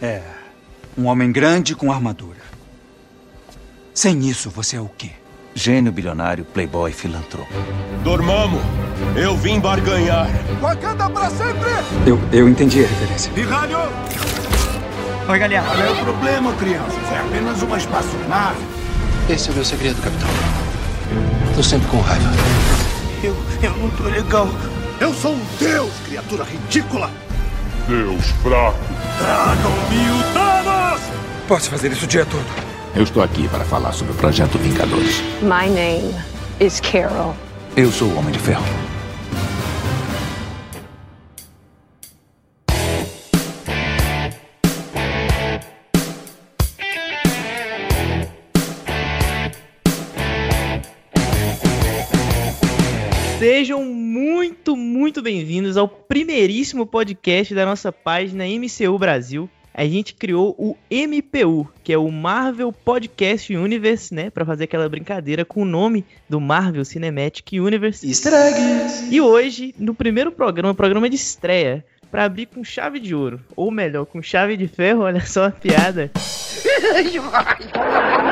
[0.00, 0.22] É.
[0.96, 2.38] Um homem grande com armadura.
[3.94, 5.10] Sem isso, você é o quê?
[5.54, 7.52] Gênio bilionário, playboy, filantropo.
[8.04, 8.60] Dormamos!
[9.16, 10.28] Eu vim barganhar!
[10.60, 11.70] Wakanda pra sempre!
[12.06, 13.32] Eu, eu entendi a referência.
[13.32, 13.78] Pirralho!
[15.28, 15.66] Oi, galera.
[15.66, 17.12] Qual é o problema, crianças?
[17.12, 18.60] É apenas uma espaçonave.
[19.28, 20.28] Esse é o meu segredo, capitão.
[21.54, 22.30] Tô sempre com raiva.
[23.22, 24.48] Eu, eu não tô legal.
[25.00, 27.10] Eu sou um deus, criatura ridícula!
[27.88, 28.76] Deus fraco!
[29.16, 31.00] Tragam-me o Thanos!
[31.48, 32.44] Posso fazer isso o dia todo.
[32.94, 35.22] Eu estou aqui para falar sobre o projeto Vingadores.
[35.40, 36.14] My name
[36.60, 37.34] is Carol.
[37.74, 38.62] Eu sou o Homem de Ferro.
[55.08, 59.48] Muito, bem-vindos ao primeiríssimo podcast da nossa página MCU Brasil.
[59.72, 64.86] A gente criou o MPU, que é o Marvel Podcast Universe, né, para fazer aquela
[64.86, 68.06] brincadeira com o nome do Marvel Cinematic Universe.
[68.06, 69.08] Easter eggs.
[69.10, 73.70] E hoje, no primeiro programa, programa de estreia, para abrir com chave de ouro, ou
[73.70, 76.10] melhor, com chave de ferro, olha só a piada.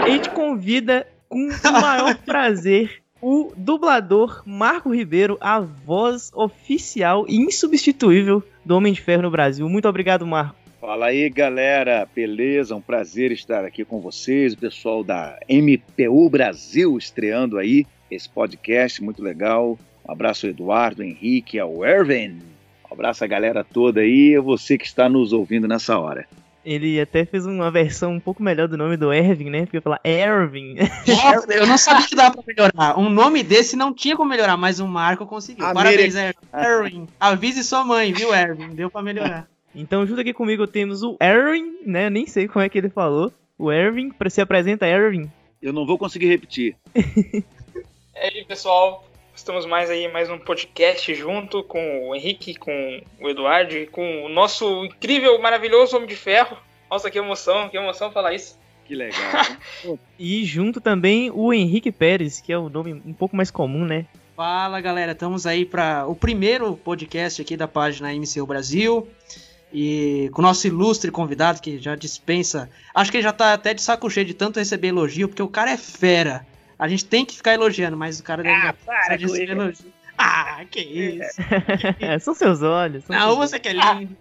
[0.04, 7.36] a gente convida com o maior prazer o dublador Marco Ribeiro, a voz oficial e
[7.36, 9.68] insubstituível do Homem de Ferro no Brasil.
[9.68, 10.56] Muito obrigado, Marco.
[10.80, 12.06] Fala aí, galera.
[12.14, 12.76] Beleza?
[12.76, 19.02] Um prazer estar aqui com vocês, o pessoal da MPU Brasil estreando aí esse podcast
[19.02, 19.78] muito legal.
[20.06, 22.38] Um abraço ao Eduardo, Henrique, ao Erwin.
[22.88, 26.26] Um abraço à galera toda aí a você que está nos ouvindo nessa hora.
[26.66, 29.60] Ele até fez uma versão um pouco melhor do nome do Ervin, né?
[29.66, 30.74] Porque falar Ervin.
[31.06, 32.98] Nossa, eu não sabia que dava pra melhorar.
[32.98, 35.64] Um nome desse não tinha como melhorar, mas o Marco conseguiu.
[35.72, 36.34] Parabéns, Erwin.
[36.52, 37.08] Erwin.
[37.20, 38.74] Avise sua mãe, viu, Erwin?
[38.74, 39.48] Deu pra melhorar.
[39.72, 42.10] Então, junto aqui comigo temos o Erwin, né?
[42.10, 43.32] Nem sei como é que ele falou.
[43.56, 45.30] O Erwin, se apresenta, Erwin.
[45.62, 46.76] Eu não vou conseguir repetir.
[48.16, 49.05] E aí, pessoal,
[49.36, 54.24] estamos mais aí, mais um podcast junto com o Henrique, com o Eduardo e com
[54.24, 56.56] o nosso incrível, maravilhoso Homem de Ferro.
[56.90, 58.58] Nossa, que emoção, que emoção falar isso.
[58.86, 59.20] Que legal.
[60.18, 64.06] E junto também o Henrique Pérez, que é o nome um pouco mais comum, né?
[64.34, 65.12] Fala, galera.
[65.12, 69.06] Estamos aí para o primeiro podcast aqui da página MCU Brasil.
[69.72, 72.70] E com o nosso ilustre convidado, que já dispensa.
[72.94, 75.48] Acho que ele já tá até de saco cheio de tanto receber elogio, porque o
[75.48, 76.46] cara é fera.
[76.78, 79.92] A gente tem que ficar elogiando, mas o cara deve Ah, para com elogio.
[80.18, 81.40] Ah, que isso.
[82.20, 83.04] são seus olhos.
[83.04, 84.16] são Não, seus você que é lindo.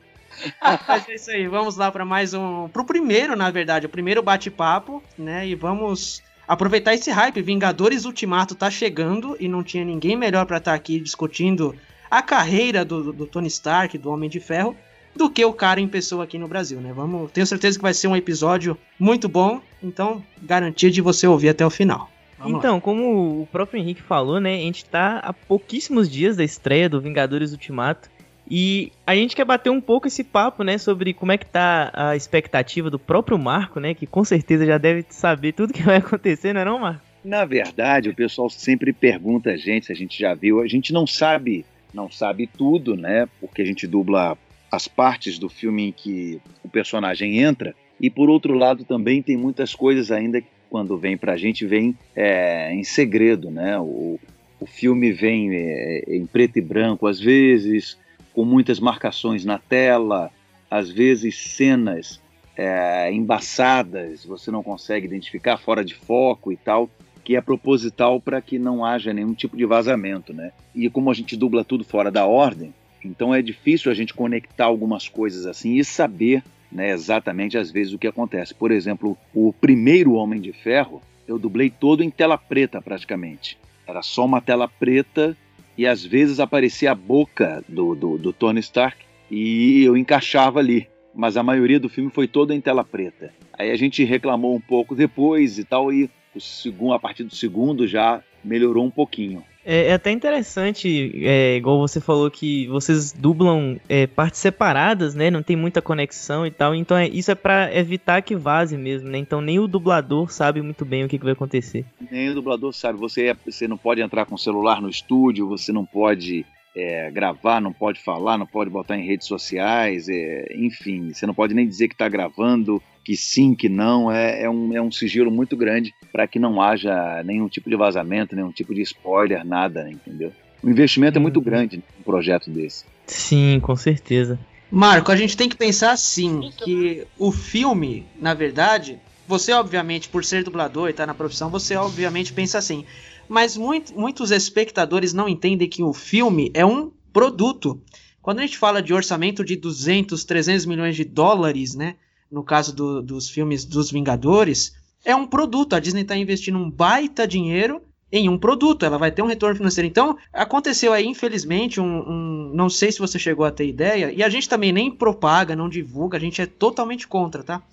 [0.62, 2.68] Mas é isso aí, vamos lá para mais um.
[2.68, 5.48] Pro primeiro, na verdade, o primeiro bate-papo, né?
[5.48, 7.42] E vamos aproveitar esse hype.
[7.42, 11.76] Vingadores Ultimato tá chegando e não tinha ninguém melhor para estar aqui discutindo
[12.10, 14.76] a carreira do, do Tony Stark, do Homem de Ferro,
[15.16, 16.92] do que o cara em pessoa aqui no Brasil, né?
[16.94, 21.50] Vamos, tenho certeza que vai ser um episódio muito bom, então garantia de você ouvir
[21.50, 22.10] até o final.
[22.38, 22.60] Vamos lá.
[22.60, 24.56] Então, como o próprio Henrique falou, né?
[24.56, 28.10] A gente tá há pouquíssimos dias da estreia do Vingadores Ultimato.
[28.50, 30.78] E a gente quer bater um pouco esse papo, né?
[30.78, 33.94] Sobre como é que tá a expectativa do próprio Marco, né?
[33.94, 37.02] Que com certeza já deve saber tudo que vai acontecer, não é não, Marco?
[37.24, 40.62] Na verdade, o pessoal sempre pergunta a gente se a gente já viu.
[40.62, 43.28] A gente não sabe, não sabe tudo, né?
[43.42, 44.38] Porque a gente dubla
[44.72, 47.74] as partes do filme em que o personagem entra.
[48.00, 51.98] E por outro lado, também tem muitas coisas ainda que quando vem pra gente vem
[52.14, 53.80] é, em segredo, né?
[53.80, 54.20] O,
[54.60, 57.98] o filme vem é, em preto e branco às vezes,
[58.34, 60.30] com muitas marcações na tela,
[60.70, 62.20] às vezes cenas
[62.58, 66.90] é, embaçadas, você não consegue identificar fora de foco e tal,
[67.24, 70.52] que é proposital para que não haja nenhum tipo de vazamento, né?
[70.76, 74.66] E como a gente dubla tudo fora da ordem, então é difícil a gente conectar
[74.66, 78.54] algumas coisas assim e saber, né, exatamente às vezes o que acontece.
[78.54, 83.58] Por exemplo, o primeiro Homem de Ferro, eu dublei todo em tela preta praticamente.
[83.88, 85.36] Era só uma tela preta
[85.78, 88.98] e às vezes aparecia a boca do, do, do Tony Stark
[89.30, 90.88] e eu encaixava ali.
[91.14, 93.34] Mas a maioria do filme foi toda em tela preta.
[93.54, 97.34] Aí a gente reclamou um pouco depois e tal, e o segundo, a partir do
[97.34, 99.44] segundo já melhorou um pouquinho.
[99.66, 105.32] É, é até interessante, é, igual você falou que vocês dublam é, partes separadas, né?
[105.32, 106.76] Não tem muita conexão e tal.
[106.76, 109.18] Então é, isso é pra evitar que vaze mesmo, né?
[109.18, 111.84] Então nem o dublador sabe muito bem o que, que vai acontecer.
[112.12, 113.00] Nem o dublador sabe.
[113.00, 116.46] Você, é- você não pode entrar com o celular no estúdio, você não pode
[116.76, 121.34] é, gravar, não pode falar, não pode botar em redes sociais, é, enfim, você não
[121.34, 124.12] pode nem dizer que está gravando, que sim, que não.
[124.12, 127.76] É, é, um, é um sigilo muito grande para que não haja nenhum tipo de
[127.76, 130.34] vazamento, nenhum tipo de spoiler, nada, entendeu?
[130.64, 131.44] O investimento é muito Uhum.
[131.44, 132.84] grande num projeto desse.
[133.06, 134.40] Sim, com certeza.
[134.72, 140.26] Marco, a gente tem que pensar assim, que o filme, na verdade, você obviamente, por
[140.26, 142.84] ser dublador e estar tá na profissão, você obviamente pensa assim.
[143.30, 147.80] Mas muito, muitos espectadores não entendem que o filme é um produto.
[148.20, 151.96] Quando a gente fala de orçamento de 200, 300 milhões de dólares, né?
[152.36, 155.74] No caso do, dos filmes dos Vingadores, é um produto.
[155.74, 159.56] A Disney está investindo um baita dinheiro em um produto, ela vai ter um retorno
[159.56, 159.88] financeiro.
[159.88, 164.22] Então, aconteceu aí, infelizmente, um, um, Não sei se você chegou a ter ideia, e
[164.22, 167.64] a gente também nem propaga, não divulga, a gente é totalmente contra, tá?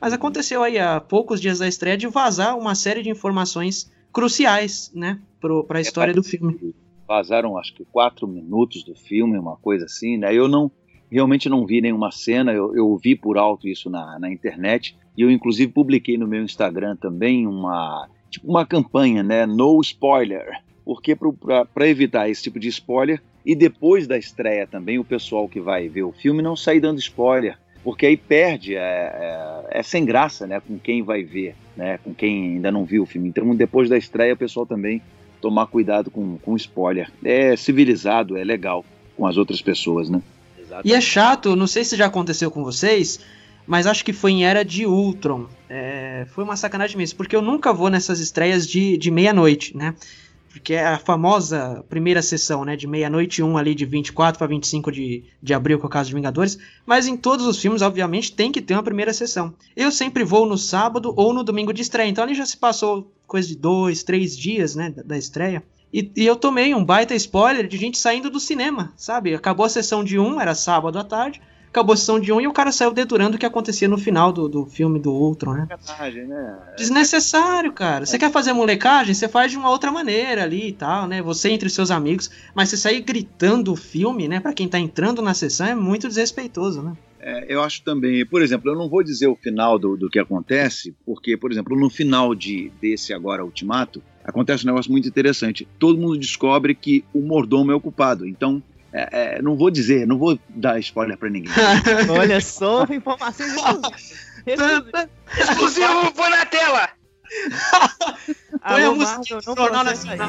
[0.00, 4.92] Mas aconteceu aí há poucos dias da estreia de vazar uma série de informações cruciais,
[4.94, 5.18] né,
[5.66, 6.76] para a história é, do filme.
[7.08, 10.32] Vazaram, acho que quatro minutos do filme, uma coisa assim, né?
[10.32, 10.70] Eu não
[11.12, 15.22] realmente não vi nenhuma cena, eu, eu vi por alto isso na, na internet e
[15.22, 19.44] eu inclusive publiquei no meu Instagram também uma tipo uma campanha, né?
[19.44, 25.04] No spoiler, porque para evitar esse tipo de spoiler e depois da estreia também o
[25.04, 29.78] pessoal que vai ver o filme não sair dando spoiler porque aí perde, é, é,
[29.78, 33.06] é, sem graça, né, com quem vai ver, né, com quem ainda não viu o
[33.06, 33.28] filme.
[33.28, 35.02] Então, depois da estreia, o pessoal também
[35.40, 37.10] tomar cuidado com, com spoiler.
[37.24, 38.84] É civilizado, é legal
[39.16, 40.22] com as outras pessoas, né?
[40.72, 40.88] Exatamente.
[40.88, 43.20] E é chato, não sei se já aconteceu com vocês,
[43.66, 45.46] mas acho que foi em Era de Ultron.
[45.68, 49.94] É, foi uma sacanagem mesmo, porque eu nunca vou nessas estreias de, de meia-noite, né?
[50.52, 54.92] porque é a famosa primeira sessão, né, de meia-noite um ali de 24 para 25
[54.92, 58.52] de, de abril com o caso de Vingadores, mas em todos os filmes, obviamente, tem
[58.52, 59.54] que ter uma primeira sessão.
[59.74, 63.10] Eu sempre vou no sábado ou no domingo de estreia, então ali já se passou
[63.26, 65.62] coisa de dois, três dias, né, da, da estreia.
[65.92, 69.34] E, e, eu tomei um baita spoiler de gente saindo do cinema, sabe?
[69.34, 72.46] Acabou a sessão de um, era sábado à tarde, acabou a sessão de um e
[72.46, 75.66] o cara saiu deturando o que acontecia no final do, do filme do Ultron, né?
[76.26, 76.58] né?
[76.76, 78.06] Desnecessário, cara.
[78.06, 78.18] Você é.
[78.18, 79.14] quer fazer molecagem?
[79.14, 81.20] Você faz de uma outra maneira ali e tal, né?
[81.22, 82.30] Você entre seus amigos.
[82.54, 84.40] Mas você sair gritando o filme, né?
[84.40, 86.94] Pra quem tá entrando na sessão é muito desrespeitoso, né?
[87.20, 90.18] É, eu acho também, por exemplo, eu não vou dizer o final do, do que
[90.18, 95.66] acontece, porque, por exemplo, no final de desse agora Ultimato, acontece um negócio muito interessante.
[95.78, 98.26] Todo mundo descobre que o mordomo é o culpado.
[98.26, 101.52] Então, é, é, não vou dizer, não vou dar spoiler pra ninguém.
[102.10, 103.54] Olha só, informações
[104.46, 106.10] exclusivas.
[106.14, 106.88] põe na tela!
[108.68, 110.28] Põe a música não Jornal Nacional.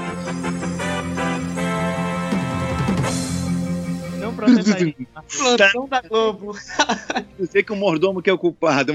[4.19, 4.95] Não processa aí.
[5.37, 6.55] Plantão da Globo.
[7.37, 8.93] Eu sei que o mordomo que é o culpado.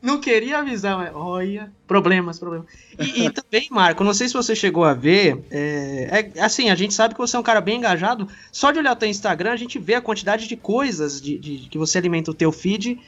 [0.00, 2.66] Não queria avisar, mas olha, problemas, problemas.
[2.98, 6.74] E, e, também, Marco, não sei se você chegou a ver, é, é, assim, a
[6.74, 8.28] gente sabe que você é um cara bem engajado.
[8.52, 11.68] Só de olhar o teu Instagram, a gente vê a quantidade de coisas de, de
[11.68, 13.00] que você alimenta o teu feed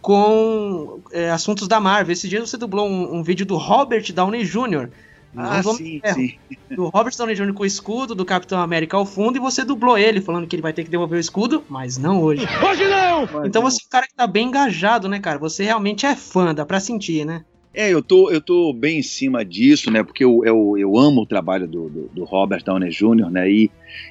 [0.00, 2.12] com é, assuntos da Marvel.
[2.12, 4.88] Esse dia você dublou um, um vídeo do Robert Downey Jr.,
[5.36, 6.34] ah, sim, sim.
[6.70, 7.52] Do Robert Downey Jr.
[7.52, 10.62] com o escudo do Capitão América ao fundo e você dublou ele, falando que ele
[10.62, 12.44] vai ter que devolver o escudo, mas não hoje.
[12.66, 13.46] Hoje não!
[13.46, 15.38] Então você é um cara que tá bem engajado, né, cara?
[15.38, 17.44] Você realmente é fã, dá pra sentir, né?
[17.72, 20.02] É, eu tô, eu tô bem em cima disso, né?
[20.02, 23.48] Porque eu, eu, eu amo o trabalho do, do, do, Robert Downey Jr., né?
[23.48, 23.70] E,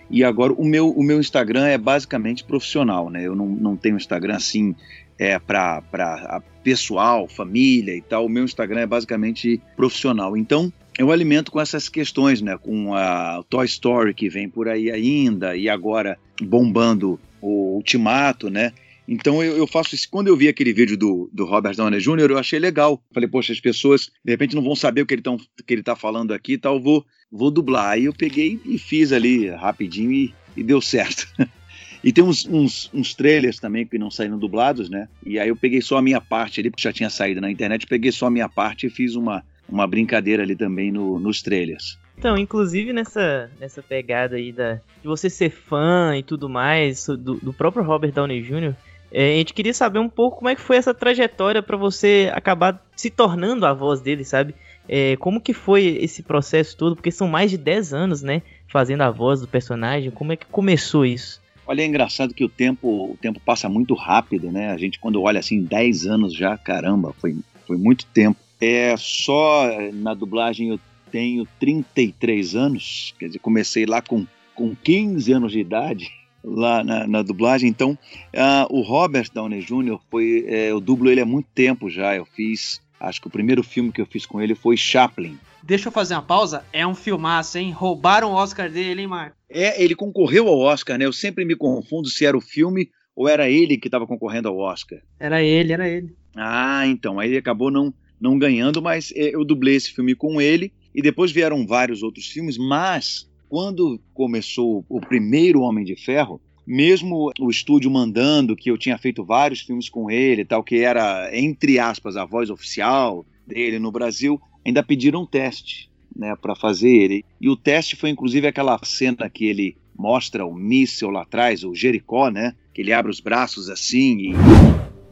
[0.09, 3.27] e agora o meu, o meu Instagram é basicamente profissional, né?
[3.27, 4.73] Eu não, não tenho Instagram assim
[5.17, 8.25] é, para pessoal, família e tal.
[8.25, 10.37] O meu Instagram é basicamente profissional.
[10.37, 12.57] Então, eu alimento com essas questões, né?
[12.57, 18.73] Com a Toy Story que vem por aí ainda e agora bombando o Ultimato, né?
[19.07, 20.09] Então eu, eu, faço isso.
[20.11, 23.01] Quando eu vi aquele vídeo do, do Robert Downey Jr., eu achei legal.
[23.13, 25.81] Falei, poxa, as pessoas de repente não vão saber o que ele, tão, que ele
[25.81, 27.91] tá falando aqui e tal, vou, vou dublar.
[27.91, 31.29] Aí eu peguei e fiz ali rapidinho e, e deu certo.
[32.03, 35.07] e tem uns, uns, uns, trailers também que não saíram dublados, né?
[35.25, 37.87] E aí eu peguei só a minha parte ali, porque já tinha saído na internet,
[37.87, 41.97] peguei só a minha parte e fiz uma, uma brincadeira ali também no, nos trailers.
[42.17, 47.35] Então, inclusive nessa, nessa pegada aí da, de você ser fã e tudo mais, do,
[47.35, 48.75] do próprio Robert Downey Jr.,
[49.11, 52.29] é, a gente queria saber um pouco como é que foi essa trajetória para você
[52.33, 54.53] acabar se tornando a voz dele, sabe?
[54.87, 56.95] É, como que foi esse processo todo?
[56.95, 58.41] Porque são mais de 10 anos, né?
[58.67, 60.11] Fazendo a voz do personagem.
[60.11, 61.41] Como é que começou isso?
[61.65, 64.71] Olha, é engraçado que o tempo, o tempo passa muito rápido, né?
[64.71, 68.39] A gente quando olha assim, 10 anos já, caramba, foi, foi muito tempo.
[68.61, 70.79] É só na dublagem eu
[71.11, 76.11] tenho 33 anos, quer dizer, comecei lá com, com 15 anos de idade
[76.43, 77.69] lá na, na dublagem.
[77.69, 77.97] Então,
[78.33, 79.99] uh, o Robert Downey Jr.
[80.09, 82.15] foi, é, eu dublo ele há muito tempo já.
[82.15, 85.37] Eu fiz, acho que o primeiro filme que eu fiz com ele foi Chaplin.
[85.61, 86.63] Deixa eu fazer uma pausa.
[86.71, 87.71] É um filmaço, hein?
[87.71, 89.35] Roubaram o Oscar dele, hein, Marco?
[89.49, 91.05] É, ele concorreu ao Oscar, né?
[91.05, 94.57] Eu sempre me confundo se era o filme ou era ele que estava concorrendo ao
[94.57, 94.99] Oscar.
[95.19, 96.15] Era ele, era ele.
[96.35, 97.19] Ah, então.
[97.19, 101.01] Aí ele acabou não não ganhando, mas é, eu dublei esse filme com ele e
[101.01, 107.49] depois vieram vários outros filmes, mas quando começou o primeiro Homem de Ferro, mesmo o
[107.49, 112.15] estúdio mandando que eu tinha feito vários filmes com ele, tal, que era, entre aspas,
[112.15, 117.25] a voz oficial dele no Brasil, ainda pediram um teste, né, para fazer ele.
[117.41, 121.73] E o teste foi inclusive aquela cena que ele mostra o míssil lá atrás, o
[121.73, 124.31] Jericó, né, que ele abre os braços assim e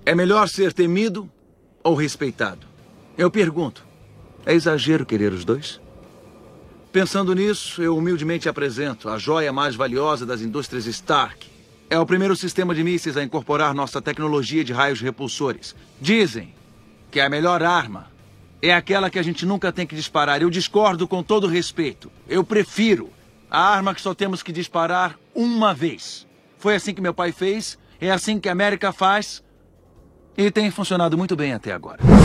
[0.06, 1.30] É melhor ser temido
[1.84, 2.67] ou respeitado?
[3.18, 3.84] Eu pergunto.
[4.46, 5.82] É exagero querer os dois?
[6.92, 11.48] Pensando nisso, eu humildemente apresento a joia mais valiosa das indústrias Stark.
[11.90, 15.76] É o primeiro sistema de mísseis a incorporar nossa tecnologia de raios repulsores.
[16.00, 16.54] Dizem
[17.10, 18.08] que a melhor arma
[18.62, 20.42] é aquela que a gente nunca tem que disparar.
[20.42, 22.12] Eu discordo com todo respeito.
[22.28, 23.10] Eu prefiro
[23.50, 26.28] a arma que só temos que disparar uma vez.
[26.60, 29.44] Foi assim que meu pai fez, é assim que a América faz
[30.38, 32.17] e tem funcionado muito bem até agora.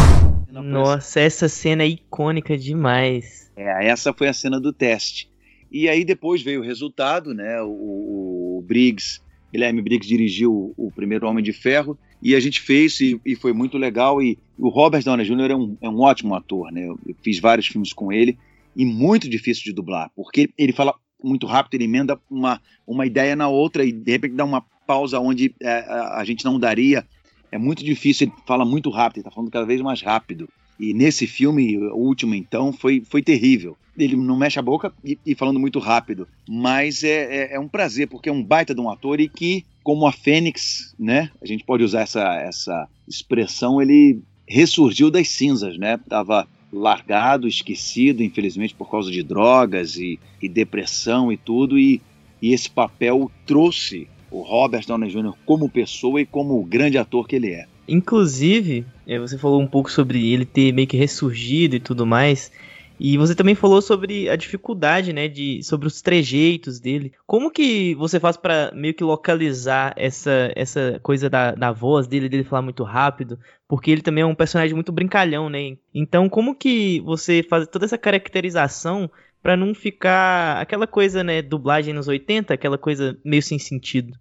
[0.61, 3.51] Nossa, essa cena é icônica demais.
[3.57, 5.31] É, essa foi a cena do teste.
[5.71, 7.63] E aí depois veio o resultado, né?
[7.63, 12.61] O, o Briggs, Guilherme Briggs dirigiu o, o, primeiro Homem de Ferro e a gente
[12.61, 14.21] fez e, e, foi muito legal.
[14.21, 15.51] E o Robert Downey Jr.
[15.51, 16.87] é um, é um ótimo ator, né?
[16.87, 18.39] Eu, eu fiz vários filmes com ele
[18.77, 23.37] e muito difícil de dublar, porque ele fala muito rápido, ele emenda uma, uma ideia
[23.37, 27.07] na outra e de repente dá uma pausa onde é, a, a gente não daria.
[27.53, 30.49] É muito difícil, ele fala muito rápido, ele está falando cada vez mais rápido.
[30.81, 33.77] E nesse filme, o último então, foi, foi terrível.
[33.97, 37.69] Ele não mexe a boca e, e falando muito rápido, mas é, é, é, um
[37.69, 41.47] prazer, porque é um baita de um ator e que, como a Fênix, né, a
[41.47, 45.99] gente pode usar essa, essa expressão, ele ressurgiu das cinzas, né?
[46.09, 52.01] Tava largado, esquecido, infelizmente por causa de drogas e, e depressão e tudo, e,
[52.41, 55.35] e esse papel trouxe o Robert Downey Jr.
[55.45, 57.67] como pessoa e como o grande ator que ele é.
[57.87, 62.51] Inclusive, é, você falou um pouco sobre ele ter meio que ressurgido e tudo mais.
[62.99, 67.13] E você também falou sobre a dificuldade, né, de sobre os trejeitos dele.
[67.27, 72.29] Como que você faz para meio que localizar essa, essa coisa da, da voz dele,
[72.29, 73.39] dele falar muito rápido?
[73.67, 75.77] Porque ele também é um personagem muito brincalhão, né?
[75.93, 79.11] Então, como que você faz toda essa caracterização
[79.43, 84.17] para não ficar aquela coisa, né, dublagem nos 80, aquela coisa meio sem sentido?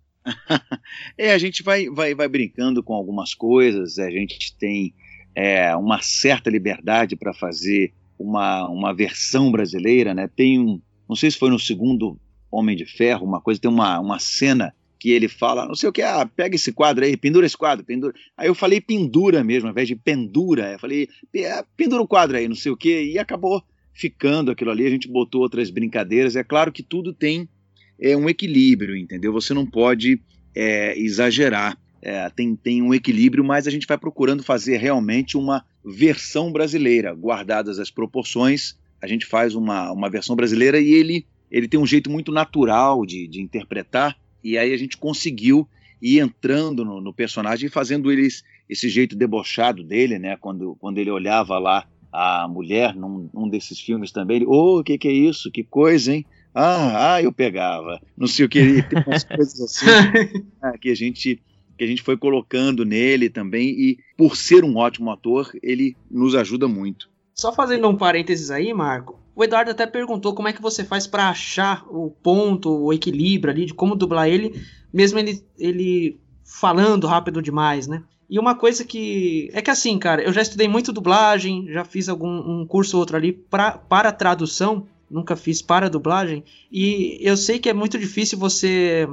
[1.17, 4.93] É, a gente vai, vai, vai brincando com algumas coisas, a gente tem
[5.35, 10.27] é, uma certa liberdade para fazer uma, uma versão brasileira, né?
[10.27, 12.19] Tem um, não sei se foi no segundo
[12.51, 15.91] Homem de Ferro, uma coisa, tem uma, uma cena que ele fala, não sei o
[15.91, 18.13] que, ah, pega esse quadro aí, pendura esse quadro, pendura.
[18.37, 21.09] Aí eu falei pendura mesmo, ao invés de pendura, eu falei,
[21.75, 23.63] pendura o quadro aí, não sei o que, e acabou
[23.93, 26.35] ficando aquilo ali, a gente botou outras brincadeiras.
[26.35, 27.49] É claro que tudo tem
[28.01, 29.31] é, um equilíbrio, entendeu?
[29.31, 30.19] Você não pode
[30.55, 31.77] é, exagerar.
[32.01, 37.13] É, tem, tem um equilíbrio, mas a gente vai procurando fazer realmente uma versão brasileira,
[37.13, 38.75] guardadas as proporções.
[38.99, 43.05] A gente faz uma, uma versão brasileira e ele, ele tem um jeito muito natural
[43.05, 45.67] de, de interpretar, e aí a gente conseguiu
[46.01, 50.35] ir entrando no, no personagem e fazendo eles, esse jeito debochado dele, né?
[50.35, 54.79] Quando, quando ele olhava lá a mulher num, num desses filmes também, ele, ô, oh,
[54.79, 55.51] o que, que é isso?
[55.51, 56.25] Que coisa, hein?
[56.53, 58.01] Ah, ah, eu pegava.
[58.17, 59.85] Não sei o que, tem umas coisas assim
[60.61, 61.41] né, que a gente
[61.77, 66.35] que a gente foi colocando nele também e por ser um ótimo ator, ele nos
[66.35, 67.09] ajuda muito.
[67.33, 69.19] Só fazendo um parênteses aí, Marco.
[69.35, 73.51] O Eduardo até perguntou como é que você faz para achar o ponto, o equilíbrio
[73.51, 74.61] ali de como dublar ele,
[74.93, 78.03] mesmo ele, ele falando rápido demais, né?
[78.29, 79.49] E uma coisa que.
[79.51, 83.01] É que assim, cara, eu já estudei muito dublagem, já fiz algum um curso ou
[83.01, 87.99] outro ali pra, para tradução, nunca fiz para dublagem, e eu sei que é muito
[87.99, 89.07] difícil você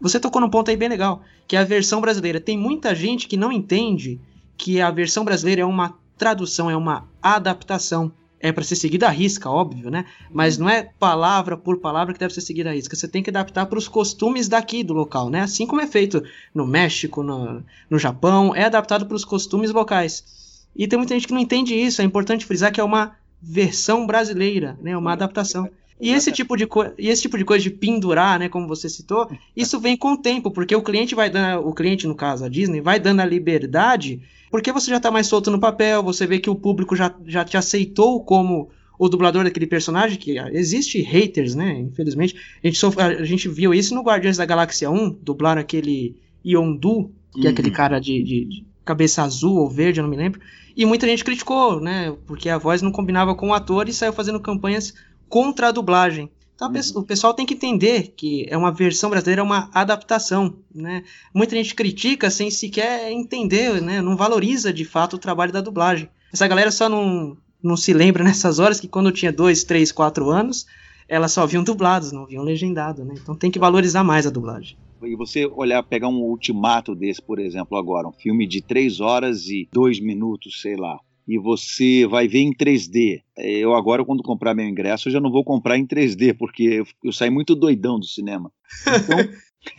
[0.00, 2.40] você tocou num ponto aí bem legal, que é a versão brasileira.
[2.40, 4.20] Tem muita gente que não entende
[4.56, 8.12] que a versão brasileira é uma tradução, é uma adaptação.
[8.40, 10.04] É para ser seguida à risca, óbvio, né?
[10.28, 12.96] Mas não é palavra por palavra que deve ser seguida à risca.
[12.96, 15.42] Você tem que adaptar para os costumes daqui do local, né?
[15.42, 16.20] Assim como é feito
[16.52, 20.66] no México, no, no Japão, é adaptado para os costumes locais.
[20.74, 22.02] E tem muita gente que não entende isso.
[22.02, 24.96] É importante frisar que é uma versão brasileira, né?
[24.96, 25.68] Uma adaptação.
[26.00, 26.66] E esse tipo de
[26.98, 30.16] e esse tipo de coisa de pendurar, né, como você citou, isso vem com o
[30.16, 33.24] tempo, porque o cliente vai dando, o cliente no caso a Disney, vai dando a
[33.24, 34.20] liberdade,
[34.50, 37.44] porque você já está mais solto no papel, você vê que o público já, já
[37.44, 38.68] te aceitou como
[38.98, 42.36] o dublador daquele personagem, que existe haters, né, infelizmente.
[42.62, 47.12] A gente, sofre, a gente viu isso no Guardiões da Galáxia 1, dublar aquele Yondu,
[47.32, 47.46] que uhum.
[47.46, 47.74] é aquele uhum.
[47.74, 50.40] cara de, de, de cabeça azul ou verde, eu não me lembro.
[50.76, 52.14] E muita gente criticou, né?
[52.26, 54.94] Porque a voz não combinava com o ator e saiu fazendo campanhas
[55.28, 56.30] contra a dublagem.
[56.54, 57.00] Então uhum.
[57.00, 61.02] o pessoal tem que entender que é uma versão brasileira, é uma adaptação, né?
[61.34, 64.00] Muita gente critica sem sequer entender, né?
[64.00, 66.08] Não valoriza de fato o trabalho da dublagem.
[66.32, 70.30] Essa galera só não, não se lembra nessas horas que quando tinha dois, três, quatro
[70.30, 70.66] anos,
[71.08, 73.14] elas só viam dublados, não viam legendado, né?
[73.20, 74.76] Então tem que valorizar mais a dublagem.
[75.06, 79.46] E você olhar, pegar um ultimato desse, por exemplo, agora, um filme de 3 horas
[79.46, 83.22] e 2 minutos, sei lá, e você vai ver em 3D.
[83.36, 86.86] Eu agora, quando comprar meu ingresso, eu já não vou comprar em 3D, porque eu,
[87.04, 88.52] eu saí muito doidão do cinema.
[88.82, 89.18] Então,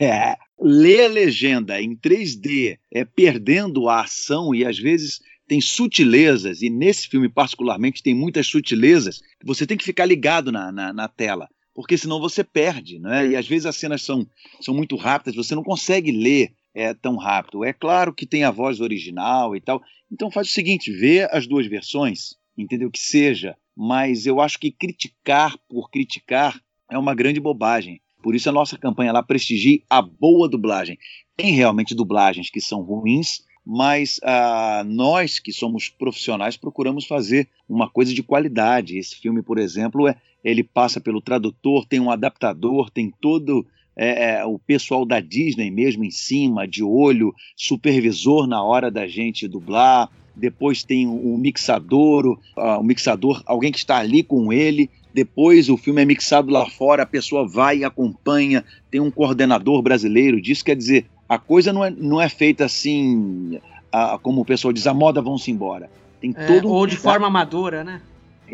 [0.00, 6.62] é, ler a legenda em 3D, é perdendo a ação e às vezes tem sutilezas,
[6.62, 11.06] e nesse filme particularmente tem muitas sutilezas, você tem que ficar ligado na, na, na
[11.06, 13.28] tela porque senão você perde, né?
[13.28, 14.26] E às vezes as cenas são,
[14.60, 17.64] são muito rápidas, você não consegue ler é, tão rápido.
[17.64, 19.82] É claro que tem a voz original e tal.
[20.10, 22.90] Então faz o seguinte, vê as duas versões, entendeu?
[22.90, 28.00] Que seja, mas eu acho que criticar por criticar é uma grande bobagem.
[28.22, 30.98] Por isso a nossa campanha lá prestigie a boa dublagem.
[31.36, 37.88] Tem realmente dublagens que são ruins, mas ah, nós que somos profissionais procuramos fazer uma
[37.88, 38.98] coisa de qualidade.
[38.98, 44.38] Esse filme, por exemplo, é, ele passa pelo tradutor, tem um adaptador, tem todo é,
[44.38, 49.48] é, o pessoal da Disney mesmo em cima, de olho, supervisor na hora da gente
[49.48, 50.10] dublar.
[50.36, 54.90] Depois tem o, o mixador, o, o mixador, alguém que está ali com ele.
[55.14, 58.64] Depois o filme é mixado lá fora, a pessoa vai e acompanha.
[58.90, 63.60] Tem um coordenador brasileiro disso, quer dizer, a coisa não é, não é feita assim,
[63.92, 65.88] a, como o pessoal diz, a moda vão-se embora.
[66.20, 68.02] Tem É, todo um ou de forma amadora, né?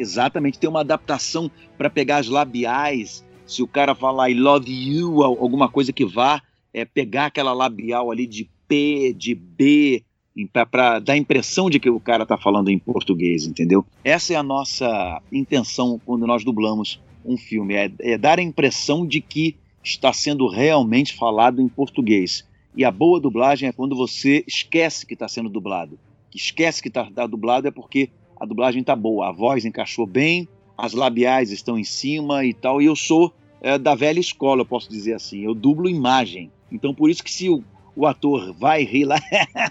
[0.00, 3.24] Exatamente, tem uma adaptação para pegar as labiais.
[3.46, 6.40] Se o cara falar I love you, al- alguma coisa que vá
[6.72, 10.04] é, pegar aquela labial ali de P, de B,
[10.70, 13.84] para dar a impressão de que o cara está falando em português, entendeu?
[14.04, 19.06] Essa é a nossa intenção quando nós dublamos um filme, é, é dar a impressão
[19.06, 22.48] de que está sendo realmente falado em português.
[22.74, 25.98] E a boa dublagem é quando você esquece que está sendo dublado.
[26.30, 28.08] Que esquece que está dublado é porque
[28.40, 32.80] a dublagem tá boa, a voz encaixou bem, as labiais estão em cima e tal.
[32.80, 35.44] E eu sou é, da velha escola, eu posso dizer assim.
[35.44, 36.50] Eu dublo imagem.
[36.72, 37.62] Então por isso que se o,
[37.94, 39.20] o ator vai rir lá,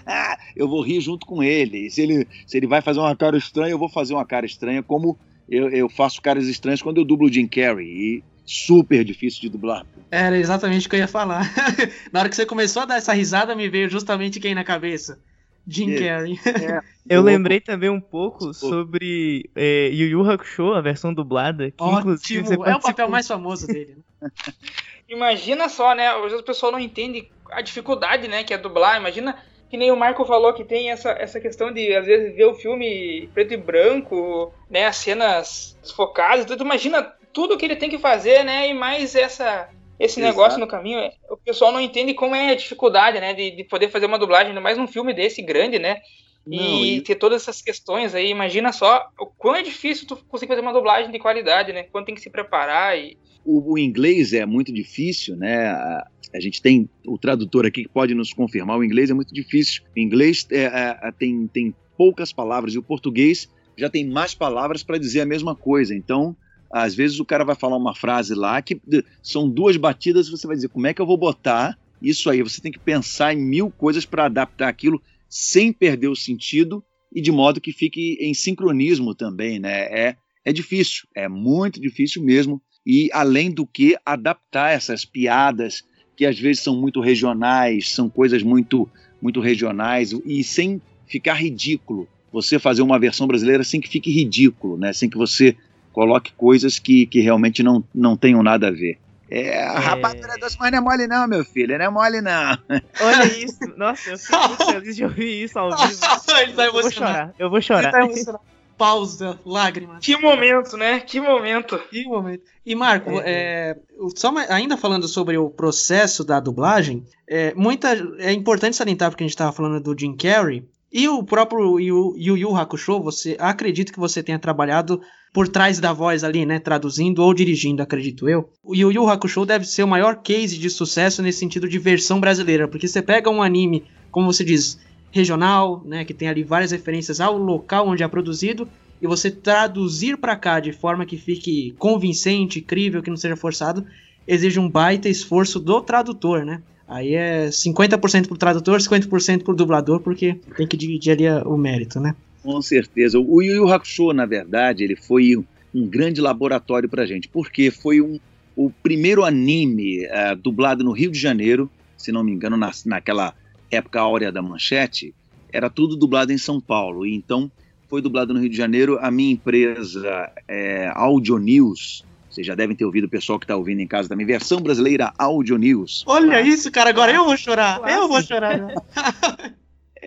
[0.54, 1.90] eu vou rir junto com ele.
[1.90, 4.82] Se ele se ele vai fazer uma cara estranha, eu vou fazer uma cara estranha,
[4.82, 7.88] como eu, eu faço caras estranhas quando eu dublo o Jim Carrey.
[7.88, 9.86] E super difícil de dublar.
[10.10, 11.52] Era exatamente o que eu ia falar.
[12.12, 15.18] na hora que você começou a dar essa risada, me veio justamente quem na cabeça?
[15.66, 15.98] Jim É.
[16.08, 16.38] Carrey.
[17.08, 22.40] Eu lembrei também um pouco sobre é, Yu Yu Hakusho, a versão dublada, que inclusive
[22.40, 23.08] Ótimo, você é o papel participou.
[23.08, 23.96] mais famoso dele.
[24.20, 24.30] né?
[25.08, 26.08] Imagina só, né?
[26.08, 28.96] Às vezes o pessoal não entende a dificuldade, né, que é dublar.
[28.96, 29.36] Imagina
[29.68, 32.54] que nem o Marco falou que tem essa, essa questão de, às vezes, ver o
[32.54, 36.62] filme preto e branco, né, as cenas desfocadas, tudo.
[36.64, 39.68] Imagina tudo que ele tem que fazer, né, e mais essa,
[40.00, 40.34] esse Exato.
[40.34, 40.98] negócio no caminho.
[41.30, 44.48] O pessoal não entende como é a dificuldade, né, de, de poder fazer uma dublagem,
[44.48, 46.00] ainda mais num filme desse grande, né,
[46.46, 48.30] Não, e, e- ter todas essas questões aí.
[48.30, 52.06] Imagina só o quão é difícil tu conseguir fazer uma dublagem de qualidade, né, quanto
[52.06, 53.16] tem que se preparar e...
[53.44, 55.68] O, o inglês é muito difícil, né?
[55.68, 58.78] A, a gente tem o tradutor aqui que pode nos confirmar.
[58.78, 59.82] O inglês é muito difícil.
[59.96, 64.82] O inglês é, é, tem, tem poucas palavras e o português já tem mais palavras
[64.82, 65.94] para dizer a mesma coisa.
[65.94, 66.36] Então,
[66.70, 68.80] às vezes o cara vai falar uma frase lá que
[69.22, 72.42] são duas batidas e você vai dizer como é que eu vou botar isso aí.
[72.42, 77.20] Você tem que pensar em mil coisas para adaptar aquilo sem perder o sentido e
[77.20, 79.82] de modo que fique em sincronismo também, né?
[79.82, 85.84] É, é difícil, é muito difícil mesmo e além do que adaptar essas piadas
[86.16, 88.88] que às vezes são muito regionais, são coisas muito
[89.20, 92.08] muito regionais e sem ficar ridículo.
[92.32, 94.92] Você fazer uma versão brasileira sem que fique ridículo, né?
[94.92, 95.56] Sem que você
[95.92, 98.98] coloque coisas que, que realmente não, não tenham nada a ver.
[99.32, 102.58] É, a rapadura doce, mas não é mole não, meu filho, não é mole não.
[103.00, 106.00] Olha isso, nossa, eu fico muito feliz de ouvir isso ao vivo.
[106.42, 107.92] Ele tá Eu vou chorar, eu vou Ele chorar.
[107.92, 108.44] tá emocionado.
[108.76, 109.98] Pausa, lágrimas.
[110.00, 111.00] Que momento, né?
[111.00, 111.78] Que momento.
[111.90, 112.42] Que momento.
[112.64, 118.32] E Marco, é, o- só ainda falando sobre o processo da dublagem, é, muita, é
[118.32, 122.36] importante salientar porque a gente estava falando do Jim Carrey e o próprio Yu Yu,
[122.38, 125.00] Yu Hakusho, você acredito que você tenha trabalhado
[125.32, 128.50] por trás da voz ali, né, traduzindo ou dirigindo, acredito eu.
[128.64, 132.20] O Yu Yu Hakusho deve ser o maior case de sucesso nesse sentido de versão
[132.20, 134.78] brasileira, porque você pega um anime, como você diz,
[135.10, 138.68] regional, né, que tem ali várias referências ao local onde é produzido,
[139.00, 143.86] e você traduzir para cá de forma que fique convincente, crível, que não seja forçado,
[144.26, 146.62] exige um baita esforço do tradutor, né?
[146.86, 152.00] Aí é 50% pro tradutor, 50% pro dublador, porque tem que dividir ali o mérito,
[152.00, 152.14] né?
[152.42, 153.18] Com certeza.
[153.18, 158.00] O Yu Yu Hakusho, na verdade, ele foi um, grande laboratório pra gente, porque foi
[158.00, 158.18] um,
[158.56, 163.34] o primeiro anime eh, dublado no Rio de Janeiro, se não me engano, na, naquela
[163.70, 165.14] época áurea da manchete,
[165.52, 167.06] era tudo dublado em São Paulo.
[167.06, 167.50] E então
[167.88, 168.98] foi dublado no Rio de Janeiro.
[169.00, 173.56] A minha empresa, é, Audio News, Vocês já devem ter ouvido o pessoal que está
[173.56, 174.24] ouvindo em casa também.
[174.24, 176.04] Versão brasileira Audio News.
[176.06, 176.90] Olha isso, cara.
[176.90, 177.80] Agora eu vou chorar.
[177.90, 178.60] Eu vou chorar.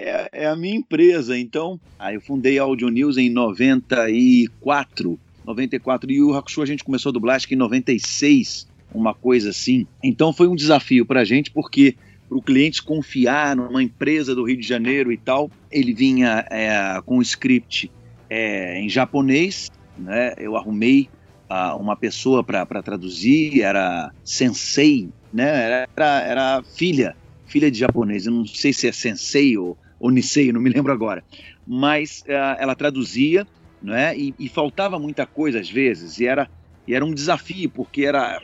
[0.04, 1.38] é, é, a minha empresa.
[1.38, 5.18] Então, aí eu fundei a Audio News em 94.
[5.46, 6.12] 94.
[6.12, 9.88] E o Hakusho a gente começou a dublar acho que em 96, uma coisa assim.
[10.04, 11.96] Então foi um desafio para a gente, porque
[12.28, 17.02] para o cliente confiar numa empresa do Rio de Janeiro e tal, ele vinha é,
[17.06, 17.92] com o script
[18.30, 20.34] é, em japonês, né?
[20.38, 21.10] Eu arrumei
[21.50, 25.88] uh, uma pessoa para traduzir, era sensei, né?
[25.96, 28.26] Era, era filha, filha de japonês.
[28.26, 31.24] Eu não sei se é sensei ou, ou não me lembro agora.
[31.66, 33.48] Mas uh, ela traduzia,
[33.82, 34.18] né?
[34.18, 36.50] E, e, faltava muita coisa às vezes, e era,
[36.88, 38.42] e era um desafio, porque era.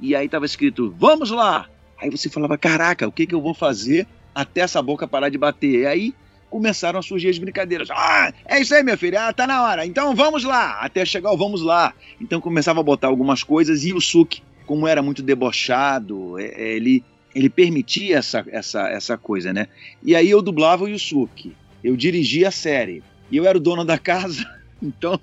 [0.00, 1.68] E aí estava escrito, vamos lá!
[1.98, 5.38] Aí você falava, caraca, o que, que eu vou fazer até essa boca parar de
[5.38, 5.82] bater?
[5.82, 6.14] E aí
[6.50, 7.88] começaram a surgir as brincadeiras.
[7.90, 9.86] Ah, é isso aí, minha filha, ah, tá na hora.
[9.86, 11.94] Então vamos lá, até chegar o vamos lá.
[12.20, 16.76] Então começava a botar algumas coisas e o Suki, como era muito debochado, é, é,
[16.76, 17.02] ele
[17.34, 19.68] ele permitia essa, essa, essa coisa, né?
[20.02, 23.84] E aí eu dublava o Yusuke, eu dirigia a série, e eu era o dono
[23.84, 24.44] da casa,
[24.82, 25.20] então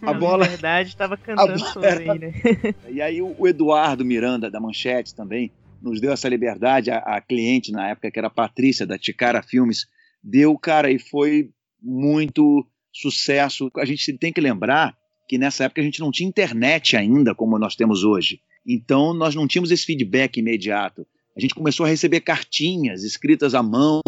[0.00, 0.44] a bola...
[0.44, 2.32] Na verdade, estava cantando sobre aí, né?
[2.90, 7.72] E aí o Eduardo Miranda, da Manchete também, nos deu essa liberdade, a, a cliente
[7.72, 9.86] na época, que era a Patrícia, da Ticara Filmes,
[10.22, 11.50] deu, cara, e foi
[11.82, 13.70] muito sucesso.
[13.76, 14.96] A gente tem que lembrar
[15.28, 18.40] que nessa época a gente não tinha internet ainda como nós temos hoje.
[18.66, 21.06] Então nós não tínhamos esse feedback imediato.
[21.36, 24.02] A gente começou a receber cartinhas escritas à mão,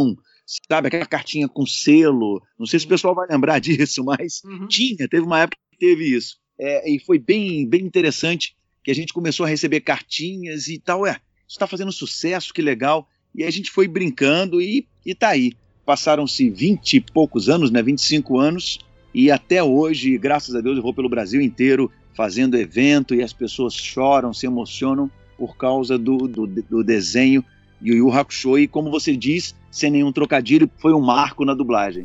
[0.68, 2.42] sabe, aquela cartinha com selo.
[2.58, 4.66] Não sei se o pessoal vai lembrar disso, mas uhum.
[4.68, 6.38] tinha, teve uma época que teve isso.
[6.58, 11.06] É, e foi bem, bem interessante que a gente começou a receber cartinhas e tal.
[11.06, 13.08] É, está fazendo sucesso, que legal.
[13.34, 15.52] E a gente foi brincando e, e tá aí
[15.84, 18.78] passaram-se 20 e poucos anos, né, 25 anos,
[19.12, 23.32] e até hoje, graças a Deus, eu vou pelo Brasil inteiro fazendo evento e as
[23.32, 27.44] pessoas choram, se emocionam por causa do, do, do desenho
[27.82, 32.02] Yu Yu Hakusho e, como você diz, sem nenhum trocadilho, foi um marco na dublagem.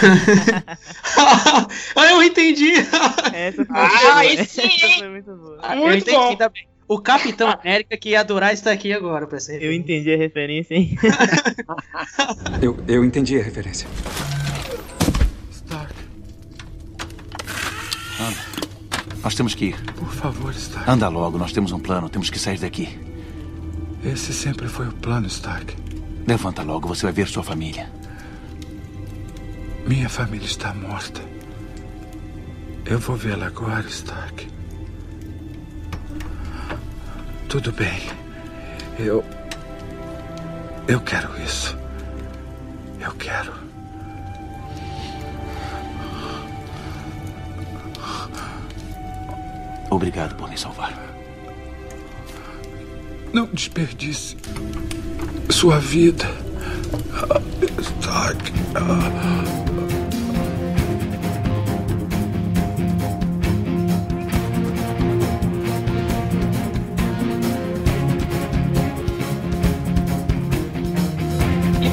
[1.96, 2.72] ah, eu entendi!
[3.32, 4.62] Essa foi ah, muito sim!
[4.62, 5.58] Essa foi muito boa.
[5.62, 6.36] Ah, muito eu entendi bom.
[6.36, 6.66] também.
[6.88, 9.62] O Capitão América que ia adorar estar aqui agora pra ser.
[9.62, 10.96] Eu entendi a referência, hein?
[12.60, 13.86] eu, eu entendi a referência.
[19.22, 19.76] Nós temos que ir.
[19.94, 20.90] Por favor, Stark.
[20.90, 22.98] Anda logo, nós temos um plano, temos que sair daqui.
[24.02, 25.76] Esse sempre foi o plano, Stark.
[26.26, 27.90] Levanta logo, você vai ver sua família.
[29.86, 31.20] Minha família está morta.
[32.86, 34.48] Eu vou vê-la agora, Stark.
[37.48, 38.00] Tudo bem.
[38.98, 39.24] Eu.
[40.88, 41.76] Eu quero isso.
[43.00, 43.69] Eu quero.
[49.90, 50.94] Obrigado por me salvar.
[53.32, 54.36] Não desperdice
[55.50, 56.26] sua vida.
[58.00, 58.52] Stark.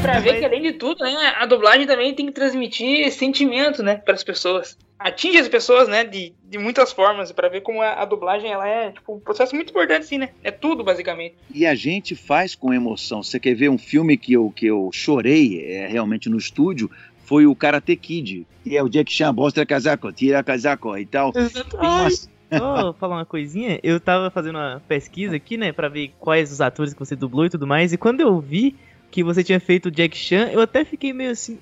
[0.02, 3.98] pra ver que além de tudo, né, a dublagem também tem que transmitir sentimento, né,
[3.98, 4.78] para as pessoas.
[5.00, 8.68] Atinge as pessoas, né, de, de muitas formas, para ver como a, a, dublagem ela
[8.68, 10.30] é tipo, um processo muito importante, assim, né?
[10.44, 11.36] É tudo, basicamente.
[11.54, 13.22] E a gente faz com emoção.
[13.22, 16.90] Você quer ver um filme que eu, que eu chorei é, realmente no estúdio?
[17.26, 21.32] Foi o Karate Kid, que é o Jack Chan, mostra casaco, tira casaco e tal.
[21.36, 22.30] Exatamente.
[22.50, 23.80] Vou falar uma coisinha.
[23.84, 27.46] Eu tava fazendo uma pesquisa aqui, né, para ver quais os atores que você dublou
[27.46, 27.92] e tudo mais.
[27.94, 28.76] E quando eu vi
[29.12, 31.58] que você tinha feito Jack Chan, eu até fiquei meio assim.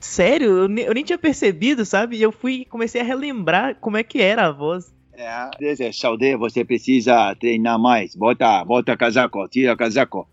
[0.00, 2.16] Sério, eu nem, eu nem tinha percebido, sabe?
[2.16, 4.92] E eu fui comecei a relembrar como é que era a voz.
[5.16, 8.14] É, Salde, você precisa treinar mais.
[8.16, 10.26] Bota, bota casaco, tira casaco.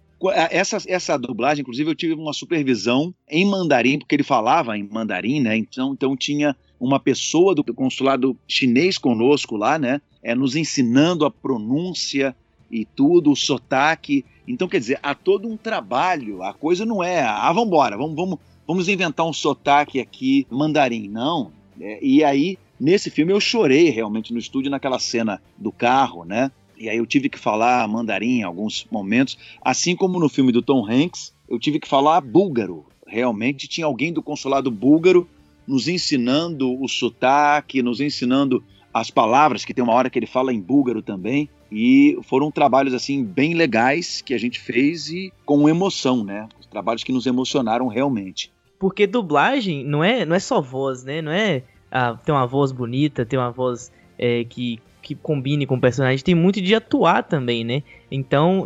[0.51, 5.39] Essa, essa dublagem, inclusive, eu tive uma supervisão em mandarim, porque ele falava em mandarim,
[5.39, 5.57] né?
[5.57, 9.99] Então, então tinha uma pessoa do consulado chinês conosco lá, né?
[10.21, 12.35] É, nos ensinando a pronúncia
[12.69, 14.23] e tudo, o sotaque.
[14.47, 16.43] Então, quer dizer, há todo um trabalho.
[16.43, 18.39] A coisa não é, ah, vamos embora, vamos, vamos,
[18.71, 21.09] vamos inventar um sotaque aqui mandarim.
[21.09, 21.51] Não.
[21.79, 26.49] É, e aí, nesse filme, eu chorei realmente no estúdio, naquela cena do carro, né?
[26.77, 29.37] E aí eu tive que falar mandarim em alguns momentos.
[29.61, 32.85] Assim como no filme do Tom Hanks, eu tive que falar búlgaro.
[33.05, 35.27] Realmente tinha alguém do consulado búlgaro
[35.67, 40.53] nos ensinando o sotaque, nos ensinando as palavras, que tem uma hora que ele fala
[40.53, 41.49] em búlgaro também.
[41.69, 46.47] E foram trabalhos assim bem legais que a gente fez e com emoção, né?
[46.57, 48.49] Os trabalhos que nos emocionaram realmente.
[48.81, 51.21] Porque dublagem não é, não é só voz, né?
[51.21, 55.75] Não é a, ter uma voz bonita, ter uma voz é, que, que combine com
[55.75, 57.83] o personagem, tem muito de atuar também, né?
[58.09, 58.65] Então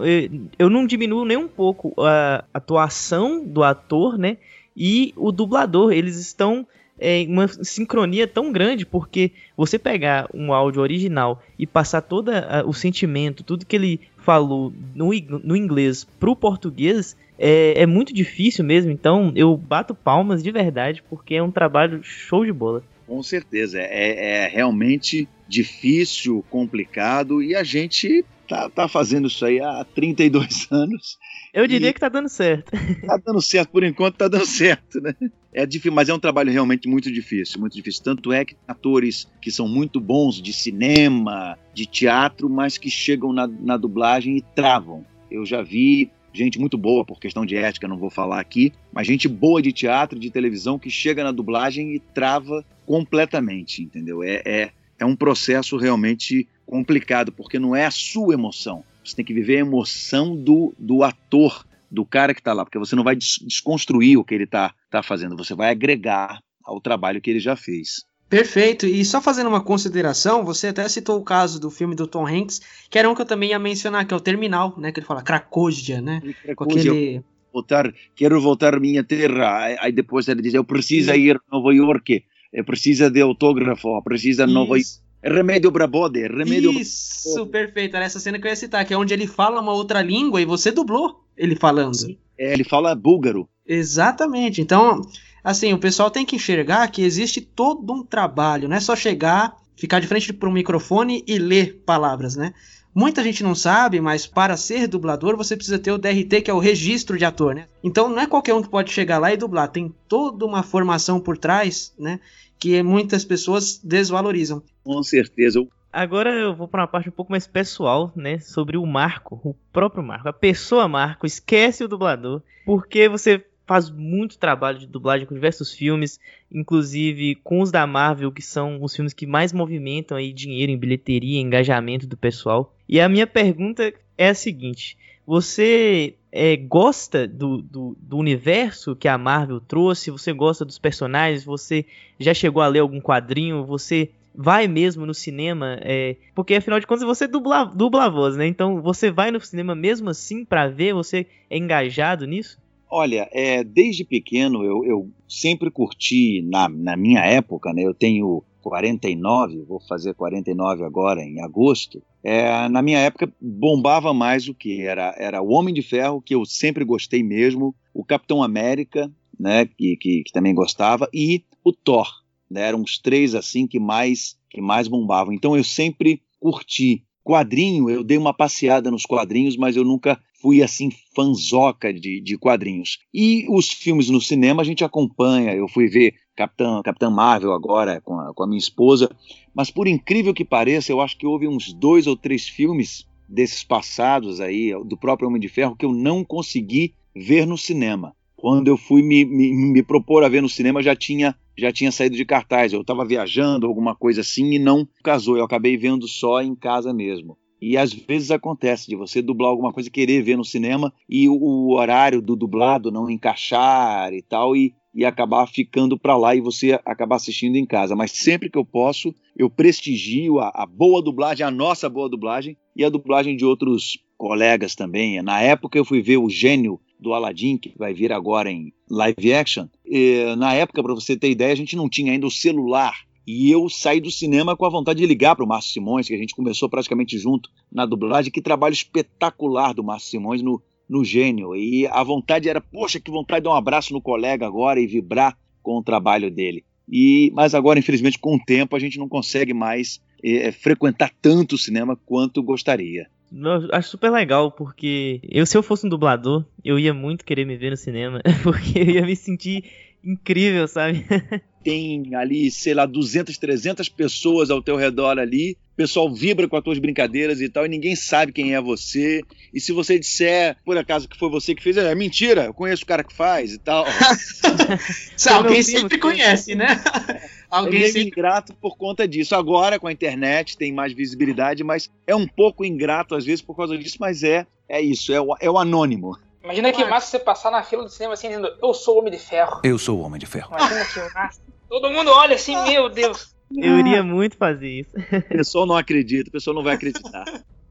[0.58, 4.38] eu não diminuo nem um pouco a atuação do ator, né?
[4.74, 6.66] E o dublador, eles estão
[7.00, 12.32] é, uma sincronia tão grande, porque você pegar um áudio original e passar todo
[12.66, 15.12] o sentimento, tudo que ele falou no,
[15.44, 18.92] no inglês pro português, é, é muito difícil mesmo.
[18.92, 22.84] Então eu bato palmas de verdade, porque é um trabalho show de bola.
[23.06, 29.60] Com certeza, é, é realmente difícil, complicado e a gente tá, tá fazendo isso aí
[29.60, 31.18] há 32 anos.
[31.54, 32.72] Eu diria que tá dando certo.
[33.06, 35.14] Tá dando certo, por enquanto tá dando certo, né?
[35.54, 38.04] É difícil, mas é um trabalho realmente muito difícil, muito difícil.
[38.04, 43.32] Tanto é que atores que são muito bons de cinema, de teatro, mas que chegam
[43.32, 45.06] na, na dublagem e travam.
[45.30, 49.08] Eu já vi gente muito boa, por questão de ética, não vou falar aqui, mas
[49.08, 54.22] gente boa de teatro, de televisão, que chega na dublagem e trava completamente, entendeu?
[54.22, 58.84] É, é, é um processo realmente complicado, porque não é a sua emoção.
[59.04, 62.80] Você tem que viver a emoção do, do ator, do cara que está lá, porque
[62.80, 67.22] você não vai desconstruir o que ele está tá fazendo, você vai agregar ao trabalho
[67.22, 68.04] que ele já fez.
[68.28, 68.88] Perfeito.
[68.88, 72.60] E só fazendo uma consideração, você até citou o caso do filme do Tom Hanks,
[72.90, 74.92] que era um que eu também ia mencionar, que é o Terminal, né?
[74.92, 76.22] Que ele fala Cracódia, né?
[76.56, 77.24] Com aquele...
[77.54, 79.78] Voltar, quero voltar à minha terra.
[79.80, 84.46] Aí depois ele diz, eu preciso ir a Nova York, eu preciso de autógrafo, preciso
[84.46, 84.90] de Nova York.
[85.22, 87.96] É remédio para bode, é remédio Isso, perfeito.
[87.96, 90.42] Era essa cena que eu ia citar, que é onde ele fala uma outra língua
[90.42, 91.98] e você dublou ele falando.
[92.38, 93.50] É, ele fala búlgaro.
[93.68, 94.62] Exatamente.
[94.62, 95.02] Então,
[95.44, 99.58] assim, o pessoal tem que enxergar que existe todo um trabalho, não é só chegar,
[99.76, 102.54] ficar de frente para um microfone e ler palavras, né?
[102.94, 106.54] Muita gente não sabe, mas para ser dublador você precisa ter o DRT, que é
[106.54, 107.68] o registro de ator, né?
[107.84, 111.20] Então não é qualquer um que pode chegar lá e dublar, tem toda uma formação
[111.20, 112.22] por trás, né?
[112.60, 114.64] Que muitas pessoas desvalorizam.
[114.84, 115.66] Com certeza.
[115.92, 118.40] Agora eu vou para uma parte um pouco mais pessoal, né?
[118.40, 120.28] Sobre o Marco, o próprio Marco.
[120.28, 125.74] A pessoa Marco, esquece o dublador, porque você faz muito trabalho de dublagem com diversos
[125.74, 126.20] filmes,
[126.52, 130.78] inclusive com os da Marvel, que são os filmes que mais movimentam aí dinheiro em
[130.78, 132.76] bilheteria, engajamento do pessoal.
[132.88, 139.08] E a minha pergunta é a seguinte: você é, gosta do, do, do, universo que
[139.08, 140.12] a Marvel trouxe?
[140.12, 141.44] Você gosta dos personagens?
[141.44, 141.86] Você
[142.20, 143.66] já chegou a ler algum quadrinho?
[143.66, 145.80] Você vai mesmo no cinema?
[145.82, 148.46] É, porque afinal de contas você dubla, dubla a voz, né?
[148.46, 150.94] Então você vai no cinema mesmo assim para ver?
[150.94, 152.60] Você é engajado nisso?
[152.90, 158.44] Olha, é, desde pequeno eu, eu sempre curti, na, na, minha época, né, eu tenho
[158.66, 162.02] 49, vou fazer 49 agora em agosto.
[162.24, 164.82] É, na minha época bombava mais o que?
[164.82, 169.68] Era, era o Homem de Ferro, que eu sempre gostei mesmo, o Capitão América, né,
[169.68, 172.08] que, que, que também gostava, e o Thor.
[172.50, 175.32] Né, eram os três assim que mais, que mais bombavam.
[175.32, 177.04] Então eu sempre curti.
[177.24, 182.38] Quadrinho, eu dei uma passeada nos quadrinhos, mas eu nunca fui assim fanzoca de, de
[182.38, 183.00] quadrinhos.
[183.12, 185.54] E os filmes no cinema a gente acompanha.
[185.54, 189.10] Eu fui ver Capitã, Capitã Marvel agora com a, com a minha esposa.
[189.54, 193.64] Mas por incrível que pareça, eu acho que houve uns dois ou três filmes desses
[193.64, 198.16] passados aí, do próprio Homem de Ferro, que eu não consegui ver no cinema.
[198.36, 201.92] Quando eu fui me, me, me propor a ver no cinema, já tinha já tinha
[201.92, 202.74] saído de cartaz.
[202.74, 205.38] Eu estava viajando, alguma coisa assim, e não casou.
[205.38, 207.38] Eu acabei vendo só em casa mesmo.
[207.62, 211.72] E às vezes acontece de você dublar alguma coisa, querer ver no cinema e o
[211.72, 216.80] horário do dublado não encaixar e tal, e, e acabar ficando para lá e você
[216.86, 217.96] acabar assistindo em casa.
[217.96, 222.58] Mas sempre que eu posso, eu prestigio a, a boa dublagem, a nossa boa dublagem
[222.74, 225.22] e a dublagem de outros colegas também.
[225.22, 229.34] Na época eu fui ver o Gênio do Aladdin, que vai vir agora em live
[229.34, 229.68] action.
[229.86, 232.96] E, na época, para você ter ideia, a gente não tinha ainda o celular
[233.28, 236.14] e eu saí do cinema com a vontade de ligar para o Márcio Simões, que
[236.14, 238.32] a gente começou praticamente junto na dublagem.
[238.32, 241.56] Que trabalho espetacular do Márcio Simões no, no Gênio.
[241.56, 244.88] E a vontade era, poxa, que vontade de dar um abraço no colega agora e
[244.88, 246.64] vibrar com o trabalho dele.
[246.90, 251.56] E, mas agora, infelizmente, com o tempo, a gente não consegue mais é, frequentar tanto
[251.56, 253.08] o cinema quanto gostaria.
[253.32, 257.46] Eu acho super legal, porque eu, se eu fosse um dublador, eu ia muito querer
[257.46, 259.64] me ver no cinema, porque eu ia me sentir
[260.06, 261.06] incrível, sabe?
[261.64, 265.58] Tem ali, sei lá, 200, 300 pessoas ao teu redor ali.
[265.74, 269.24] O pessoal vibra com as tuas brincadeiras e tal, e ninguém sabe quem é você.
[269.52, 272.84] E se você disser, por acaso, que foi você que fez, é mentira, eu conheço
[272.84, 273.84] o cara que faz e tal.
[275.32, 276.68] alguém sempre conhece, né?
[277.50, 278.08] Alguém é sempre...
[278.10, 279.34] ingrato por conta disso.
[279.34, 283.56] Agora, com a internet, tem mais visibilidade, mas é um pouco ingrato às vezes por
[283.56, 286.18] causa disso, mas é, é isso, é o, é o anônimo.
[286.46, 289.12] Imagina que massa você passar na fila do cinema assim dizendo, eu sou o Homem
[289.12, 289.62] de Ferro.
[289.64, 290.56] Eu sou o Homem de Ferro.
[290.56, 291.42] Imagina que massa.
[291.68, 293.36] Todo mundo olha assim, meu Deus.
[293.52, 294.92] Eu iria muito fazer isso.
[294.96, 297.26] O pessoal não acredita, o pessoal não vai acreditar.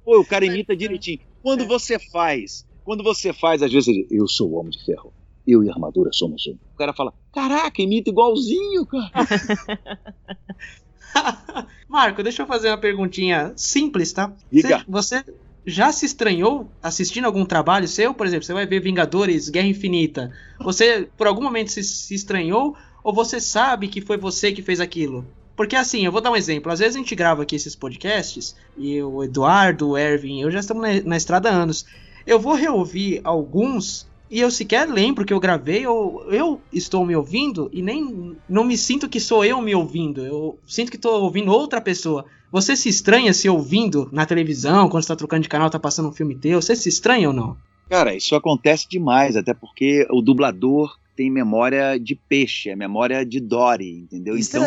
[0.04, 1.20] Pô, o cara imita direitinho.
[1.40, 5.12] Quando você faz, quando você faz, às vezes, ele, eu sou o Homem de Ferro.
[5.46, 6.56] Eu e a armadura somos um.
[6.74, 9.10] O cara fala, caraca, imita igualzinho, cara.
[11.88, 14.32] Marco, deixa eu fazer uma perguntinha simples, tá?
[14.50, 14.84] Diga.
[14.88, 15.24] Você, você
[15.66, 18.12] já se estranhou assistindo algum trabalho seu?
[18.12, 20.32] Por exemplo, você vai ver Vingadores, Guerra Infinita.
[20.60, 22.76] Você, por algum momento, se, se estranhou?
[23.02, 25.26] Ou você sabe que foi você que fez aquilo?
[25.56, 26.72] Porque assim, eu vou dar um exemplo.
[26.72, 30.60] Às vezes a gente grava aqui esses podcasts, e o Eduardo, o Ervin, eu já
[30.60, 31.86] estamos na, na estrada há anos.
[32.26, 37.14] Eu vou reouvir alguns e eu sequer lembro que eu gravei, ou eu estou me
[37.14, 40.24] ouvindo e nem não me sinto que sou eu me ouvindo.
[40.24, 42.24] Eu sinto que estou ouvindo outra pessoa.
[42.50, 46.12] Você se estranha se ouvindo na televisão, quando está trocando de canal, tá passando um
[46.12, 46.62] filme teu?
[46.62, 47.56] Você se estranha ou não?
[47.88, 53.40] Cara, isso acontece demais, até porque o dublador tem memória de peixe, é memória de
[53.40, 54.36] Dory, entendeu?
[54.36, 54.64] Então,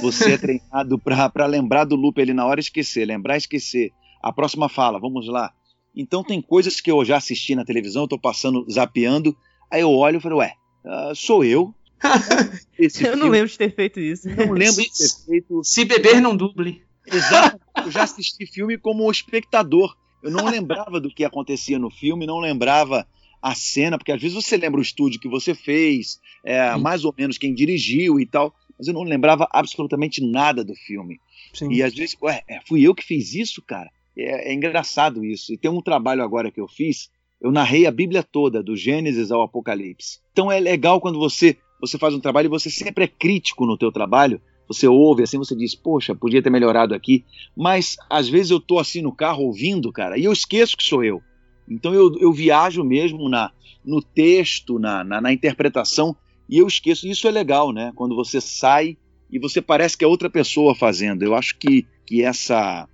[0.00, 3.92] você é treinado para lembrar do loop ali na hora e esquecer, lembrar e esquecer.
[4.22, 5.52] A próxima fala, vamos lá.
[5.96, 9.34] Então tem coisas que eu já assisti na televisão, eu tô passando, zapeando,
[9.70, 10.54] aí eu olho e falo, ué,
[10.84, 11.74] uh, sou eu.
[12.78, 14.28] Esse eu filme, não lembro de ter feito isso.
[14.28, 15.64] Não lembro de ter feito.
[15.64, 16.82] Se beber, não duble.
[17.06, 17.58] Exato.
[17.84, 19.96] Eu já assisti filme como espectador.
[20.22, 23.06] Eu não lembrava do que acontecia no filme, não lembrava
[23.40, 27.14] a cena, porque às vezes você lembra o estúdio que você fez, é, mais ou
[27.16, 31.20] menos quem dirigiu e tal, mas eu não lembrava absolutamente nada do filme.
[31.54, 31.72] Sim.
[31.72, 33.88] E às vezes, ué, é, fui eu que fiz isso, cara?
[34.16, 35.52] É, é, engraçado isso.
[35.52, 39.30] E tem um trabalho agora que eu fiz, eu narrei a Bíblia toda, do Gênesis
[39.30, 40.20] ao Apocalipse.
[40.32, 43.76] Então é legal quando você você faz um trabalho e você sempre é crítico no
[43.76, 47.22] teu trabalho, você ouve assim, você diz, poxa, podia ter melhorado aqui,
[47.54, 51.04] mas às vezes eu tô assim no carro ouvindo, cara, e eu esqueço que sou
[51.04, 51.22] eu.
[51.68, 53.52] Então eu, eu viajo mesmo na,
[53.84, 56.16] no texto, na, na, na interpretação,
[56.48, 57.06] e eu esqueço.
[57.08, 57.92] Isso é legal, né?
[57.94, 58.96] Quando você sai
[59.30, 61.22] e você parece que é outra pessoa fazendo.
[61.22, 62.88] Eu acho que, que essa,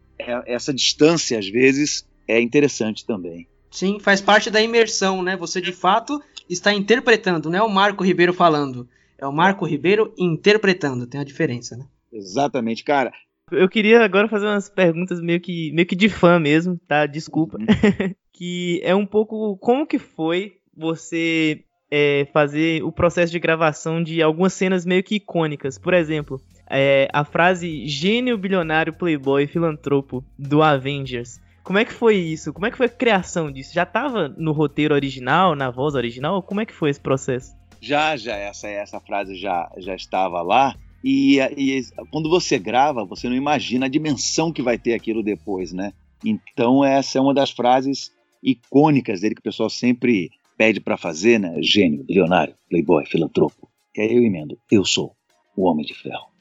[0.47, 3.47] essa distância, às vezes, é interessante também.
[3.71, 5.37] Sim, faz parte da imersão, né?
[5.37, 8.89] Você de fato está interpretando, não é o Marco Ribeiro falando.
[9.19, 11.87] É o Marco Ribeiro interpretando, tem a diferença, né?
[12.13, 13.13] Exatamente, cara.
[13.51, 17.07] Eu queria agora fazer umas perguntas meio que, meio que de fã mesmo, tá?
[17.07, 17.59] Desculpa.
[17.59, 17.67] Uhum.
[18.33, 24.23] que é um pouco como que foi você é, fazer o processo de gravação de
[24.23, 25.79] algumas cenas meio que icônicas.
[25.79, 26.41] Por exemplo,
[26.73, 31.39] é, a frase gênio, bilionário, playboy, filantropo do Avengers.
[31.63, 32.51] Como é que foi isso?
[32.53, 33.75] Como é que foi a criação disso?
[33.75, 36.43] Já estava no roteiro original, na voz original?
[36.43, 37.55] Como é que foi esse processo?
[37.79, 40.75] Já, já, essa, essa frase já, já estava lá.
[41.05, 45.73] E, e quando você grava, você não imagina a dimensão que vai ter aquilo depois,
[45.73, 45.93] né?
[46.25, 48.11] Então, essa é uma das frases
[48.43, 51.57] icônicas dele que o pessoal sempre pede para fazer, né?
[51.61, 53.69] Gênio, bilionário, playboy, filantropo.
[53.95, 55.15] E aí eu emendo, eu sou
[55.57, 56.32] o Homem de Ferro.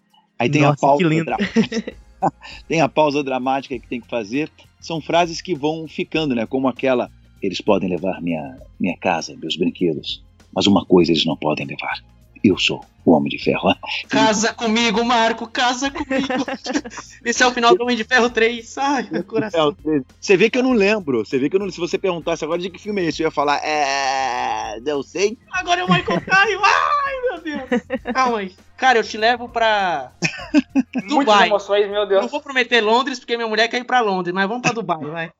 [0.41, 1.93] Aí tem Nossa, a pausa dramática.
[2.67, 4.49] tem a pausa dramática que tem que fazer.
[4.80, 6.47] São frases que vão ficando, né?
[6.47, 7.12] Como aquela:
[7.43, 12.04] eles podem levar minha, minha casa, meus brinquedos, mas uma coisa eles não podem levar:
[12.43, 13.75] eu sou o Homem de Ferro.
[14.08, 16.27] Casa comigo, Marco, casa comigo.
[17.25, 18.77] Esse é o final do Homem de Ferro 3.
[18.77, 19.75] Ai, meu coração.
[20.19, 21.25] Você vê que eu não lembro.
[21.25, 21.69] Você vê que eu não.
[21.69, 24.80] Se você perguntasse agora de que filme é esse, eu ia falar, é.
[24.86, 25.38] Eu sei.
[25.51, 26.60] Agora é o Michael Caio.
[26.63, 27.82] Ai, meu Deus.
[28.13, 28.54] Calma aí.
[28.77, 30.12] Cara, eu te levo pra.
[31.08, 31.10] Dubai.
[31.10, 32.21] Muitas emoções, meu Deus.
[32.21, 34.99] Não vou prometer Londres, porque minha mulher quer ir pra Londres, mas vamos pra Dubai,
[34.99, 35.32] vai.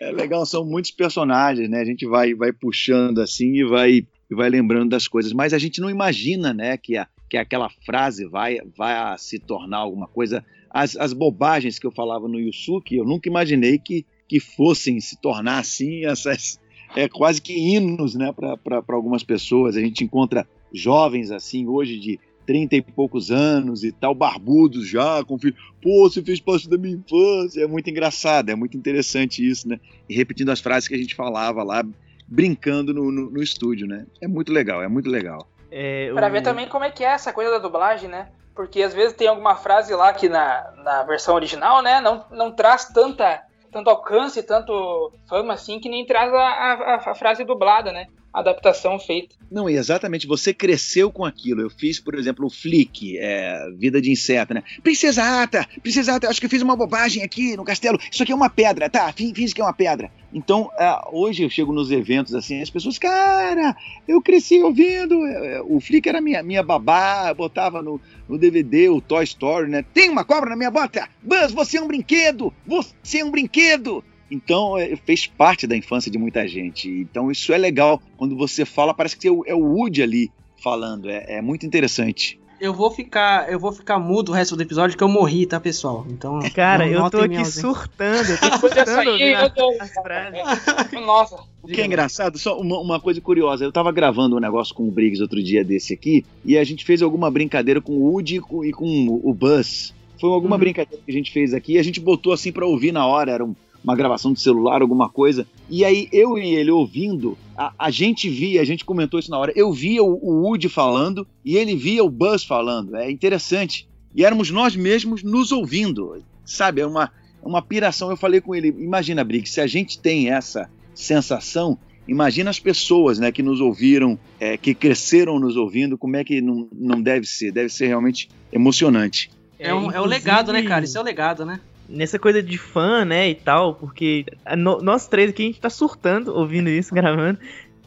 [0.00, 1.80] É legal, são muitos personagens, né?
[1.80, 5.32] A gente vai, vai puxando assim e vai e vai lembrando das coisas.
[5.32, 9.78] Mas a gente não imagina, né, que, a, que aquela frase vai, vai se tornar
[9.78, 10.44] alguma coisa.
[10.70, 15.20] As, as bobagens que eu falava no Yusuke, eu nunca imaginei que, que fossem se
[15.20, 16.58] tornar assim essas
[16.96, 19.76] é quase que hinos, né, para algumas pessoas.
[19.76, 25.24] A gente encontra jovens assim hoje de 30 e poucos anos e tal, barbudos já,
[25.24, 25.56] com filho.
[25.82, 27.62] Pô, você fez parte da minha infância.
[27.62, 29.80] É muito engraçado, é muito interessante isso, né?
[30.08, 31.84] E repetindo as frases que a gente falava lá,
[32.26, 34.06] brincando no, no, no estúdio, né?
[34.20, 35.46] É muito legal, é muito legal.
[35.70, 38.28] É, Pra ver também como é que é essa coisa da dublagem, né?
[38.54, 42.52] Porque às vezes tem alguma frase lá que na, na versão original, né, não, não
[42.52, 43.42] traz tanta,
[43.72, 48.06] tanto alcance, tanto fama assim, que nem traz a, a, a frase dublada, né?
[48.34, 49.36] Adaptação feita.
[49.48, 51.60] Não, exatamente, você cresceu com aquilo.
[51.60, 54.64] Eu fiz, por exemplo, o Flick, é, Vida de Inseto, né?
[54.82, 57.98] Princesa Ata, Princesa Ata, acho que eu fiz uma bobagem aqui no castelo.
[58.10, 59.12] Isso aqui é uma pedra, tá?
[59.12, 60.10] Fiz que é uma pedra.
[60.32, 63.76] Então, é, hoje eu chego nos eventos assim, as pessoas, cara,
[64.08, 65.24] eu cresci ouvindo.
[65.24, 69.70] É, é, o Flick era minha, minha babá, botava no, no DVD o Toy Story,
[69.70, 69.84] né?
[69.94, 71.08] Tem uma cobra na minha bota!
[71.22, 72.52] Buzz, você é um brinquedo!
[72.66, 74.02] Você é um brinquedo!
[74.30, 76.88] Então, é, fez parte da infância de muita gente.
[76.88, 78.00] Então, isso é legal.
[78.16, 80.30] Quando você fala, parece que é o, é o Woody ali
[80.62, 81.08] falando.
[81.10, 82.38] É, é muito interessante.
[82.60, 85.60] eu vou ficar, eu vou ficar mudo o resto do episódio que eu morri, tá,
[85.60, 86.06] pessoal?
[86.08, 89.18] Então, Cara, eu tô aqui surtando, eu tô surtando sair,
[89.54, 89.80] Deus.
[89.80, 90.92] as frases.
[91.04, 91.36] Nossa.
[91.62, 94.86] O que é engraçado, só uma, uma coisa curiosa, eu tava gravando um negócio com
[94.88, 98.36] o Briggs outro dia desse aqui, e a gente fez alguma brincadeira com o Woody
[98.36, 99.92] e com, e com o Buzz.
[100.20, 100.60] Foi alguma Uhum.
[100.60, 103.32] brincadeira que a gente fez aqui, e a gente botou assim pra ouvir na hora,
[103.32, 103.54] era um-
[103.84, 105.46] uma gravação de celular, alguma coisa.
[105.70, 109.38] E aí eu e ele ouvindo, a, a gente via, a gente comentou isso na
[109.38, 112.96] hora, eu via o, o Woody falando e ele via o Buzz falando.
[112.96, 113.86] É interessante.
[114.14, 116.80] E éramos nós mesmos nos ouvindo, sabe?
[116.80, 117.10] É uma,
[117.42, 118.10] uma piração.
[118.10, 121.76] Eu falei com ele, imagina, Briggs, se a gente tem essa sensação,
[122.08, 126.40] imagina as pessoas né, que nos ouviram, é, que cresceram nos ouvindo, como é que
[126.40, 127.52] não, não deve ser?
[127.52, 129.30] Deve ser realmente emocionante.
[129.58, 130.84] É, um- é o legado, né, cara?
[130.84, 131.60] Isso é o legado, né?
[131.88, 134.24] Nessa coisa de fã, né, e tal, porque
[134.56, 137.38] no- nós três aqui, a gente tá surtando ouvindo isso, gravando.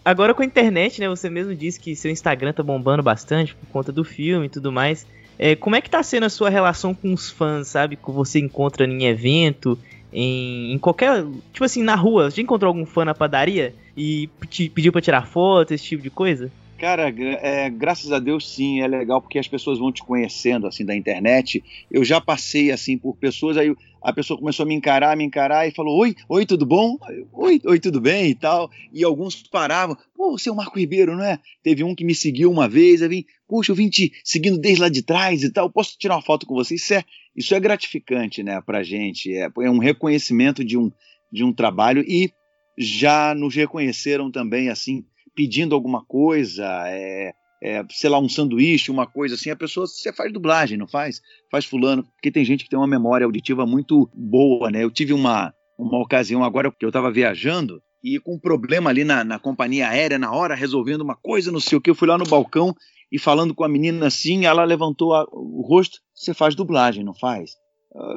[0.06, 3.68] Agora com a internet, né, você mesmo disse que seu Instagram tá bombando bastante por
[3.68, 5.06] conta do filme e tudo mais.
[5.39, 7.95] É, como é que tá sendo a sua relação com os fãs, sabe?
[7.95, 9.78] Que você encontra em evento,
[10.12, 11.24] em, em qualquer...
[11.52, 15.28] Tipo assim, na rua, você encontrou algum fã na padaria e te pediu pra tirar
[15.28, 16.50] foto, esse tipo de coisa?
[16.78, 20.86] Cara, é, graças a Deus sim, é legal porque as pessoas vão te conhecendo assim
[20.86, 21.63] da internet.
[21.89, 25.67] Eu já passei assim por pessoas, aí a pessoa começou a me encarar, me encarar
[25.67, 26.95] e falou: Oi, oi, tudo bom?
[27.34, 28.69] Oi, oi, tudo bem e tal.
[28.93, 31.39] E alguns paravam: Pô, você é o Marco Ribeiro, não é?
[31.63, 34.82] Teve um que me seguiu uma vez, eu vim, Puxa, eu vim te seguindo desde
[34.82, 35.71] lá de trás e tal.
[35.71, 36.75] Posso tirar uma foto com você?
[36.75, 37.03] Isso é,
[37.36, 39.34] isso é gratificante, né, pra gente.
[39.34, 40.91] É, é um reconhecimento de um,
[41.32, 42.32] de um trabalho e
[42.78, 45.03] já nos reconheceram também assim
[45.38, 47.31] pedindo alguma coisa, é,
[47.63, 51.21] é, sei lá, um sanduíche, uma coisa assim, a pessoa, você faz dublagem, não faz?
[51.51, 54.83] Faz fulano, porque tem gente que tem uma memória auditiva muito boa, né?
[54.83, 59.03] Eu tive uma, uma ocasião agora que eu estava viajando e com um problema ali
[59.03, 62.07] na, na companhia aérea, na hora, resolvendo uma coisa, não sei o que, eu fui
[62.07, 62.73] lá no balcão
[63.11, 67.13] e falando com a menina assim, ela levantou a- o rosto, você faz dublagem, não
[67.13, 67.51] faz?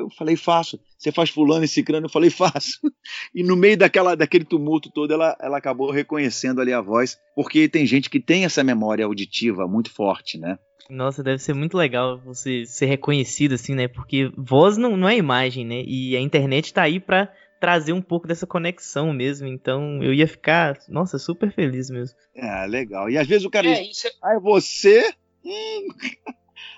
[0.00, 0.78] Eu falei, faço.
[0.98, 2.06] Você faz fulano e cicrano?
[2.06, 2.78] Eu falei, faço.
[3.34, 7.68] E no meio daquela, daquele tumulto todo, ela, ela acabou reconhecendo ali a voz, porque
[7.68, 10.58] tem gente que tem essa memória auditiva muito forte, né?
[10.88, 13.88] Nossa, deve ser muito legal você ser reconhecido assim, né?
[13.88, 15.82] Porque voz não, não é imagem, né?
[15.86, 19.46] E a internet tá aí pra trazer um pouco dessa conexão mesmo.
[19.46, 22.16] Então eu ia ficar, nossa, super feliz mesmo.
[22.34, 23.08] É, legal.
[23.10, 25.12] E às vezes o cara É, isso é- ah, é você?
[25.44, 25.88] Hum.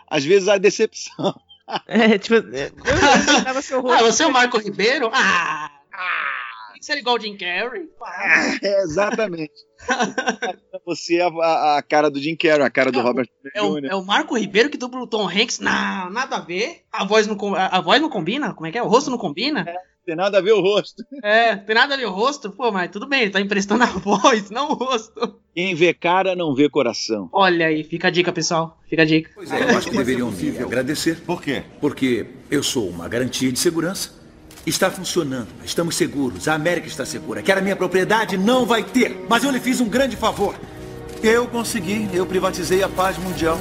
[0.08, 1.34] Às vezes há decepção.
[1.86, 2.70] É, tipo, é,
[3.54, 4.04] eu seu rosto.
[4.04, 5.10] Ah, você é o Marco Ribeiro?
[5.12, 5.70] Ah!
[5.92, 6.42] ah
[6.82, 7.88] você era igual o Jim Carrey?
[8.02, 8.58] Ah.
[8.60, 9.52] É, exatamente.
[10.84, 13.86] Você é a, a- cara do Jim Carrey, a cara do Robert É o, Jr.
[13.88, 15.60] é o Marco Ribeiro que dubla o Tom Hanks?
[15.60, 16.82] Não, nada a ver.
[16.90, 18.52] A voz não, a, a voz não combina?
[18.52, 18.82] Como é que é?
[18.82, 19.64] O rosto não combina?
[20.04, 21.02] Tem nada a ver o rosto.
[21.22, 22.50] É, tem nada a ver o rosto?
[22.50, 25.38] Pô, mas tudo bem, ele tá emprestando a voz, não o rosto.
[25.54, 27.28] Quem vê cara não vê coração.
[27.32, 28.80] Olha aí, fica a dica, pessoal.
[28.90, 29.30] Fica a dica.
[29.34, 31.20] Pois é, eu acho que deveriam me agradecer.
[31.20, 31.62] Por quê?
[31.80, 34.20] Porque eu sou uma garantia de segurança.
[34.66, 37.42] Está funcionando, estamos seguros, a América está segura.
[37.42, 38.36] Quer a minha propriedade?
[38.36, 39.24] Não vai ter.
[39.28, 40.54] Mas eu lhe fiz um grande favor.
[41.22, 43.58] Eu consegui, eu privatizei a paz mundial.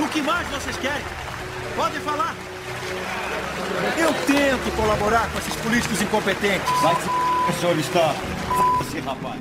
[0.00, 1.02] O que mais vocês querem?
[1.76, 2.36] Podem falar.
[3.98, 6.70] Eu tento colaborar com esses políticos incompetentes.
[6.82, 7.08] Vai se
[7.50, 8.14] o senhor está.
[8.80, 9.40] Esse rapaz.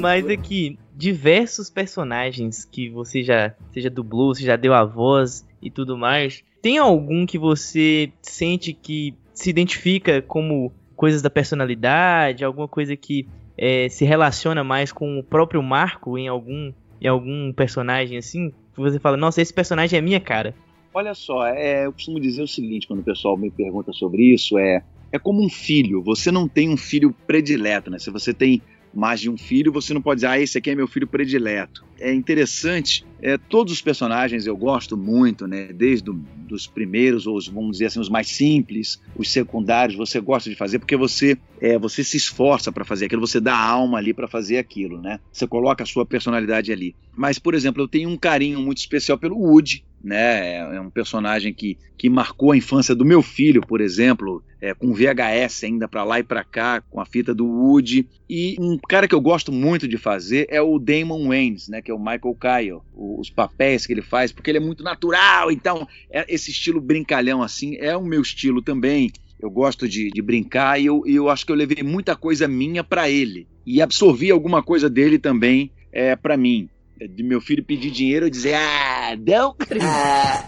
[0.00, 5.70] Mas aqui, diversos personagens que você já, já dublou, você já deu a voz e
[5.70, 6.44] tudo mais.
[6.60, 10.70] Tem algum que você sente que se identifica como
[11.04, 13.28] coisas da personalidade, alguma coisa que
[13.58, 18.50] é, se relaciona mais com o próprio Marco em algum, em algum personagem assim?
[18.74, 20.54] Você fala, nossa, esse personagem é minha cara.
[20.94, 24.56] Olha só, é, eu costumo dizer o seguinte quando o pessoal me pergunta sobre isso,
[24.56, 24.82] é,
[25.12, 26.02] é como um filho.
[26.02, 27.98] Você não tem um filho predileto, né?
[27.98, 28.62] Se você tem
[28.94, 31.84] mais de um filho, você não pode dizer, ah, esse aqui é meu filho predileto.
[31.98, 35.72] É interessante, é, todos os personagens eu gosto muito, né?
[35.72, 40.20] Desde do, dos primeiros, ou os, vamos dizer assim, os mais simples, os secundários, você
[40.20, 43.98] gosta de fazer porque você, é, você se esforça para fazer aquilo, você dá alma
[43.98, 45.20] ali para fazer aquilo, né?
[45.32, 46.94] Você coloca a sua personalidade ali.
[47.16, 50.76] Mas, por exemplo, eu tenho um carinho muito especial pelo Woody, né?
[50.76, 54.92] É um personagem que, que marcou a infância do meu filho, por exemplo, é, com
[54.92, 58.06] VHS ainda para lá e para cá, com a fita do Woody.
[58.28, 61.80] E um cara que eu gosto muito de fazer é o Damon Waynes, né?
[61.84, 62.80] Que é o Michael Kyle.
[62.92, 66.80] O- Os papéis que ele faz, porque ele é muito natural, então é- esse estilo
[66.80, 69.12] brincalhão assim é o meu estilo também.
[69.40, 72.82] Eu gosto de, de brincar e eu, eu acho que eu levei muita coisa minha
[72.82, 76.68] para ele e absorvi alguma coisa dele também é, para mim.
[77.10, 80.44] De meu filho pedir dinheiro, eu dizer, ah, não, cara.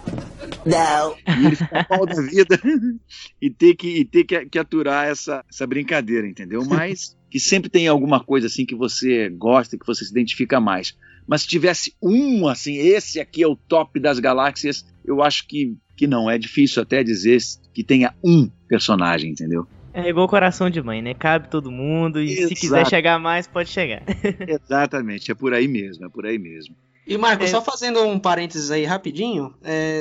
[0.65, 1.17] Não.
[1.39, 2.61] E ele fica mal da vida
[3.43, 6.65] e ter que, e ter que, que aturar essa, essa brincadeira, entendeu?
[6.65, 10.95] Mas que sempre tem alguma coisa assim que você gosta, que você se identifica mais.
[11.27, 15.77] Mas se tivesse um, assim, esse aqui é o top das galáxias, eu acho que,
[15.97, 16.31] que não.
[16.31, 17.41] É difícil até dizer
[17.75, 19.67] que tenha um personagem, entendeu?
[19.93, 21.15] É igual coração de mãe, né?
[21.15, 22.49] Cabe todo mundo e Exato.
[22.49, 24.03] se quiser chegar mais, pode chegar.
[24.47, 26.77] Exatamente, é por aí mesmo, é por aí mesmo.
[27.07, 27.47] E, Marco, é...
[27.47, 29.55] só fazendo um parênteses aí rapidinho,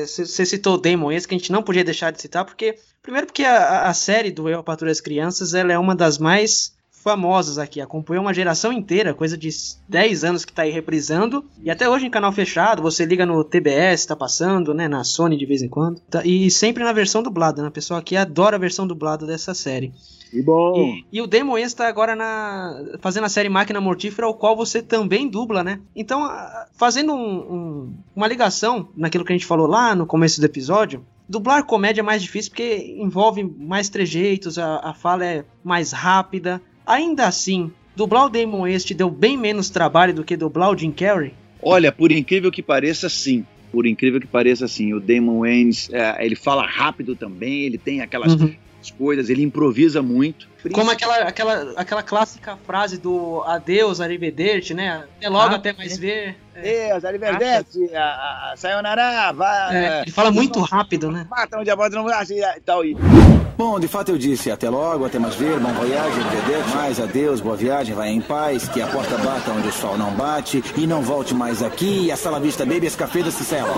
[0.05, 2.75] você é, citou o Demon esse que a gente não podia deixar de citar, porque.
[3.01, 6.75] Primeiro porque a, a série do Eu, Patrulha das Crianças, ela é uma das mais
[7.05, 9.47] famosas aqui, acompanhou uma geração inteira, coisa de
[9.87, 13.43] 10 anos que tá aí reprisando, e até hoje em canal fechado, você liga no
[13.43, 17.21] TBS, tá passando, né, na Sony de vez em quando, tá, e sempre na versão
[17.21, 19.93] dublada, né, pessoal aqui adora a versão dublada dessa série.
[20.31, 20.75] Que bom!
[20.77, 24.81] E, e o Demon está agora na, fazendo a série Máquina Mortífera, o qual você
[24.81, 25.79] também dubla, né?
[25.95, 26.27] Então,
[26.73, 31.05] fazendo um, um, uma ligação naquilo que a gente falou lá no começo do episódio,
[31.27, 36.61] Dublar comédia é mais difícil porque envolve mais trejeitos, a, a fala é mais rápida,
[36.85, 40.91] Ainda assim, dublar o Damon West deu bem menos trabalho do que dublar o Jim
[40.91, 41.33] Carrey?
[41.61, 43.45] Olha, por incrível que pareça, sim.
[43.71, 44.93] Por incrível que pareça, sim.
[44.93, 48.53] O Damon Wayans, é, ele fala rápido também, ele tem aquelas uhum.
[48.97, 50.47] coisas, ele improvisa muito.
[50.71, 55.05] Como aquela, aquela, aquela clássica frase do adeus, arrivederci, né?
[55.17, 55.97] Até logo, ah, até mais é.
[55.97, 56.37] ver.
[56.55, 56.87] É.
[56.89, 59.75] Deus, arrivederci, a, a, a sayonara, vai.
[59.75, 61.27] É, ele fala muito rápido, né?
[61.29, 62.85] Mata onde a voz não assim, e tal.
[62.85, 62.95] E...
[63.57, 67.39] Bom, de fato eu disse até logo, até mais ver, bom voyage, arrivederci, mais adeus,
[67.39, 70.85] boa viagem, vai em paz, que a porta bata onde o sol não bate e
[70.85, 73.69] não volte mais aqui, e a sala vista baby, esse café do Cicelo.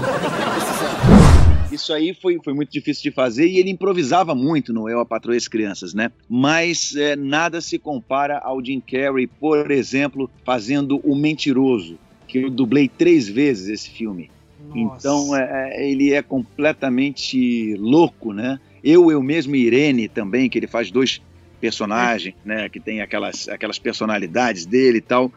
[1.72, 5.06] Isso aí foi, foi muito difícil de fazer e ele improvisava muito no Eu, a
[5.06, 6.12] Patroa e as Crianças, né?
[6.28, 12.50] Mas é, nada se compara ao Jim Carrey, por exemplo, fazendo O Mentiroso, que eu
[12.50, 14.32] dublei três vezes esse filme.
[14.74, 14.98] Nossa.
[14.98, 18.60] Então é, é ele é completamente louco, né?
[18.90, 21.22] Eu, eu mesmo e Irene também, que ele faz dois
[21.60, 25.30] personagem, né, que tem aquelas, aquelas personalidades dele e tal.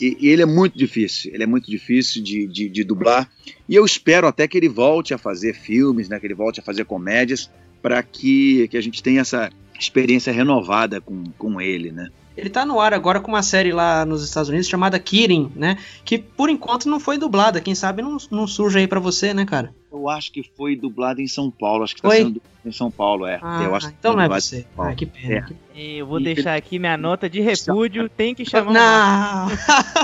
[0.00, 3.30] E, e ele é muito difícil, ele é muito difícil de, de, de, dublar.
[3.68, 6.62] E eu espero até que ele volte a fazer filmes, né, que ele volte a
[6.64, 7.48] fazer comédias,
[7.80, 12.08] para que, que a gente tenha essa experiência renovada com, com ele, né.
[12.36, 15.78] Ele tá no ar agora com uma série lá nos Estados Unidos chamada Kirin, né?
[16.04, 17.60] Que por enquanto não foi dublada.
[17.60, 19.74] Quem sabe não, não surge aí para você, né, cara?
[19.90, 21.82] Eu acho que foi dublada em São Paulo.
[21.82, 22.18] Acho que tá foi?
[22.18, 23.38] sendo em São Paulo, é.
[23.42, 24.66] Ah, eu acho então não é você.
[24.76, 25.48] Ah, que pena.
[25.74, 25.98] É.
[25.98, 28.08] Eu vou deixar aqui minha nota de repúdio.
[28.08, 28.72] Tem que chamar.
[28.72, 29.48] Não!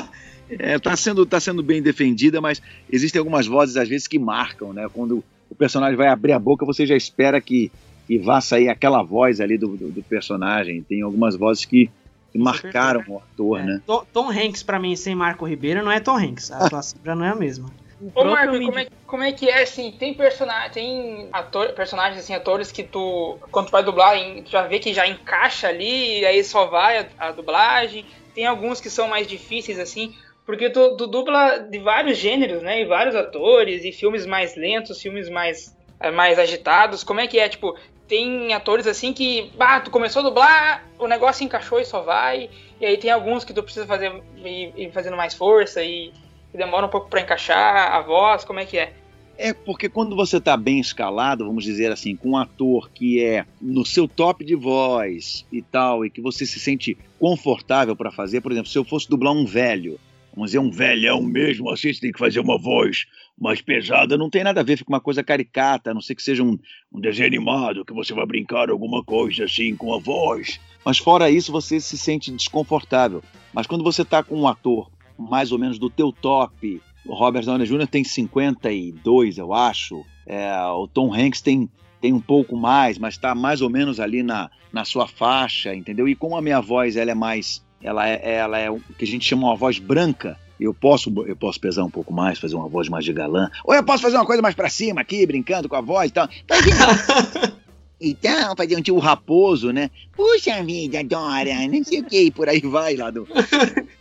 [0.59, 4.72] é, tá sendo, tá sendo bem defendida, mas existem algumas vozes às vezes que marcam,
[4.72, 4.89] né?
[4.93, 7.70] Quando o personagem vai abrir a boca, você já espera que,
[8.07, 10.83] que vá sair aquela voz ali do, do, do personagem.
[10.83, 11.91] Tem algumas vozes que
[12.33, 13.83] que marcaram o ator, é, né?
[14.12, 16.51] Tom Hanks, para mim, sem Marco Ribeiro, não é Tom Hanks.
[16.51, 17.68] A atuação já não é a mesma.
[18.14, 22.35] Ô Marco, como é, como é que é, assim, tem personagem, tem ator, personagens, assim,
[22.35, 26.26] atores que tu, quando tu vai dublar, tu já vê que já encaixa ali, e
[26.26, 28.05] aí só vai a, a dublagem,
[28.35, 32.80] tem alguns que são mais difíceis, assim, porque tu, tu, dubla de vários gêneros, né,
[32.80, 37.39] e vários atores, e filmes mais lentos, filmes mais, eh, mais agitados, como é que
[37.39, 37.76] é, tipo,
[38.12, 42.50] tem atores assim que, bah, tu começou a dublar, o negócio encaixou e só vai.
[42.78, 46.12] E aí tem alguns que tu precisa fazer ir fazendo mais força e,
[46.52, 48.92] e demora um pouco para encaixar a voz, como é que é?
[49.38, 53.46] É porque quando você está bem escalado, vamos dizer assim, com um ator que é
[53.58, 58.42] no seu top de voz e tal, e que você se sente confortável para fazer,
[58.42, 59.98] por exemplo, se eu fosse dublar um velho,
[60.35, 63.05] vamos dizer um velhão mesmo, assim, você tem que fazer uma voz
[63.39, 66.22] mais pesada, não tem nada a ver, fica uma coisa caricata, a não ser que
[66.22, 66.59] seja um,
[66.93, 70.61] um desenho animado, que você vai brincar alguma coisa assim com a voz.
[70.85, 73.22] Mas fora isso, você se sente desconfortável.
[73.53, 77.45] Mas quando você está com um ator mais ou menos do teu top, o Robert
[77.45, 77.87] Downey Jr.
[77.87, 81.68] tem 52, eu acho, é, o Tom Hanks tem,
[82.01, 86.09] tem um pouco mais, mas está mais ou menos ali na, na sua faixa, entendeu?
[86.09, 89.07] E como a minha voz ela é mais, ela é, ela é o que a
[89.07, 92.68] gente chama uma voz branca, eu posso, eu posso pesar um pouco mais, fazer uma
[92.68, 93.51] voz mais de galã.
[93.64, 96.14] Ou eu posso fazer uma coisa mais para cima aqui, brincando com a voz e
[96.14, 96.28] tal.
[98.01, 99.91] Então, fazer um tio raposo, né?
[100.14, 103.26] Puxa vida, Dora, não sei o que, por aí vai lá do.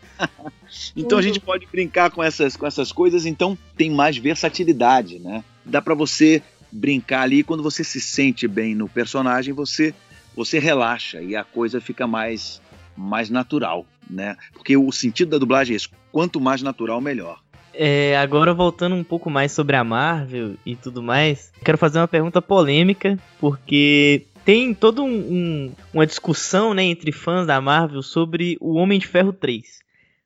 [0.95, 5.43] então a gente pode brincar com essas, com essas coisas, então tem mais versatilidade, né?
[5.65, 9.93] Dá para você brincar ali quando você se sente bem no personagem, você
[10.33, 12.60] você relaxa e a coisa fica mais
[12.95, 14.35] mais natural, né?
[14.53, 17.39] Porque o sentido da dublagem é isso quanto mais natural, melhor.
[17.73, 22.07] É, agora voltando um pouco mais sobre a Marvel e tudo mais, quero fazer uma
[22.07, 28.57] pergunta polêmica, porque tem toda um, um, uma discussão né, entre fãs da Marvel sobre
[28.59, 29.79] o Homem de Ferro 3.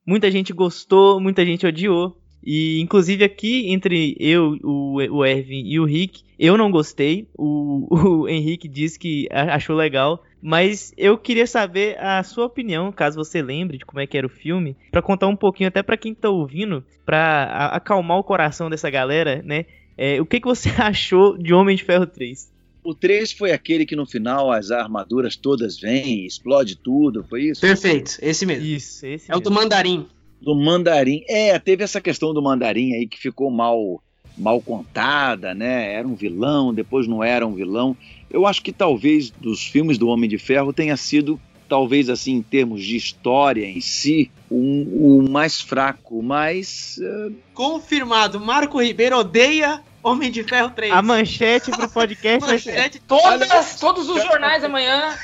[0.05, 2.18] Muita gente gostou, muita gente odiou.
[2.46, 7.28] E inclusive aqui entre eu, o, o Ervin e o Rick, eu não gostei.
[7.36, 7.88] O,
[8.22, 10.24] o Henrique disse que achou legal.
[10.41, 14.28] Mas eu queria saber a sua opinião, caso você lembre de como é que era
[14.28, 18.70] o filme, para contar um pouquinho até para quem tá ouvindo, para acalmar o coração
[18.70, 19.66] dessa galera, né?
[19.98, 22.54] É, o que, que você achou de Homem de Ferro 3?
[22.84, 27.62] O 3 foi aquele que no final as armaduras todas vêm, explode tudo, foi isso?
[27.62, 28.64] Perfeito, esse mesmo.
[28.64, 29.50] Isso, esse É o mesmo.
[29.50, 30.06] do Mandarim.
[30.41, 31.23] Do mandarim.
[31.27, 34.01] É, teve essa questão do mandarim aí que ficou mal,
[34.38, 35.93] mal contada, né?
[35.93, 37.95] Era um vilão, depois não era um vilão.
[38.29, 42.41] Eu acho que talvez dos filmes do Homem de Ferro tenha sido, talvez assim, em
[42.41, 46.99] termos de história em si, um- o mais fraco, mas.
[47.01, 50.91] eh, Confirmado, Marco Ribeiro odeia Homem de Ferro 3.
[50.93, 52.73] A manchete pro podcast vai ser.
[52.75, 55.15] Manchete Todas, todos os jornais amanhã.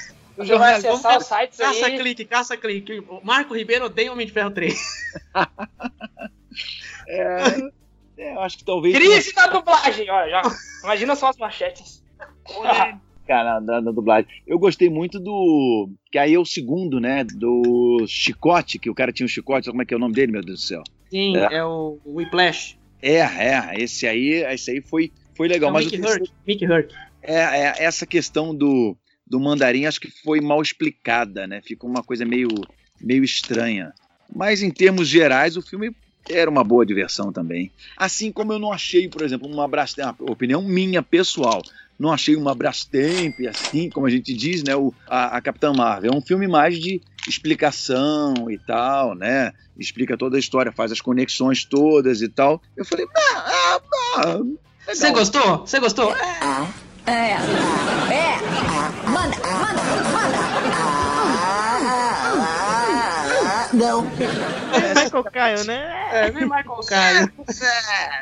[0.44, 1.98] Já vai acessar os sites Caça aí.
[1.98, 3.00] clique, caça clique.
[3.10, 4.74] O Marco Ribeiro odeia Homem de Ferro 3.
[7.08, 7.70] é,
[8.18, 8.96] é, eu acho que talvez.
[8.96, 10.42] Crise da dublagem, olha, já.
[10.84, 12.04] Imagina só as manchetes.
[13.28, 14.30] Cara, da, da dublagem.
[14.46, 15.90] Eu gostei muito do.
[16.12, 17.24] Que aí é o segundo, né?
[17.24, 19.70] Do Chicote, que o cara tinha um chicote.
[19.70, 20.84] Como é que é o nome dele, meu Deus do céu?
[21.10, 21.56] Sim, É.
[21.56, 22.78] é, o Whiplash.
[23.02, 23.76] É, é.
[23.78, 25.70] Esse aí, esse aí foi, foi legal.
[25.70, 26.30] é o mas Mickey o Hurt.
[26.46, 26.92] Mickey Hurt.
[27.22, 28.98] é, é, essa questão do,
[29.32, 31.62] do mandarim acho que foi mal explicada, né?
[31.62, 32.50] Ficou uma coisa meio,
[33.00, 33.94] meio estranha.
[34.34, 35.96] Mas em termos gerais, o filme
[36.30, 37.72] era uma boa diversão também.
[37.96, 41.62] Assim como eu não achei, por exemplo, uma Brastemp, uma opinião minha pessoal,
[41.98, 44.76] não achei uma Brastemp, assim, como a gente diz, né?
[44.76, 46.12] O, a, a Capitã Marvel.
[46.12, 49.54] É um filme mais de explicação e tal, né?
[49.80, 52.62] Explica toda a história, faz as conexões todas e tal.
[52.76, 53.82] Eu falei, ah, ah,
[54.18, 54.40] ah.
[54.88, 55.60] Você gostou?
[55.60, 56.14] Você gostou?
[56.14, 56.92] É.
[57.06, 58.11] É.
[63.82, 64.06] Não.
[64.06, 66.08] É Michael Caio, né?
[66.12, 67.32] É, vem Michael Caio.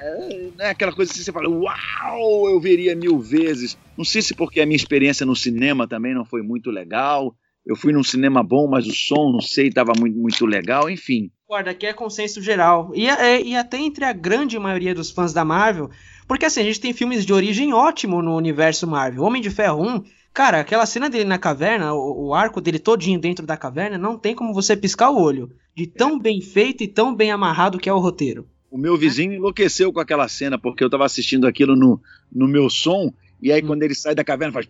[0.02, 3.78] É, não é aquela coisa assim, você fala, uau, eu veria mil vezes.
[3.98, 7.36] Não sei se porque a minha experiência no cinema também não foi muito legal.
[7.66, 11.30] Eu fui num cinema bom, mas o som, não sei, estava muito, muito legal, enfim.
[11.46, 12.92] Concordo, aqui é consenso geral.
[12.96, 15.90] E, é- e até entre a grande maioria dos fãs da Marvel,
[16.28, 19.24] porque assim, a gente tem filmes de origem ótimo no universo Marvel.
[19.24, 20.04] Homem de Ferro 1,
[20.40, 24.18] cara, aquela cena dele na caverna, o, o arco dele todinho dentro da caverna, não
[24.18, 25.52] tem como você piscar o olho.
[25.76, 28.48] De tão bem feito e tão bem amarrado que é o roteiro.
[28.72, 32.70] O meu vizinho enlouqueceu com aquela cena, porque eu estava assistindo aquilo no, no meu
[32.70, 33.12] som,
[33.42, 34.70] e aí quando ele sai da caverna faz.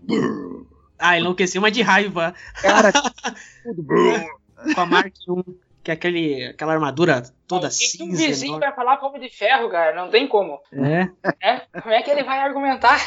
[0.98, 2.34] Ah, enlouqueceu, mas de raiva.
[2.64, 2.92] Cara,
[3.64, 3.86] tudo.
[4.74, 5.44] Com a Mark 1,
[5.84, 8.26] que é aquele, aquela armadura toda O que que um cinza.
[8.26, 8.66] vizinho enorme.
[8.66, 9.96] vai falar com Homem de Ferro, cara?
[9.96, 10.60] Não tem como.
[10.74, 11.10] É.
[11.44, 11.62] É?
[11.80, 13.00] Como é que ele vai argumentar?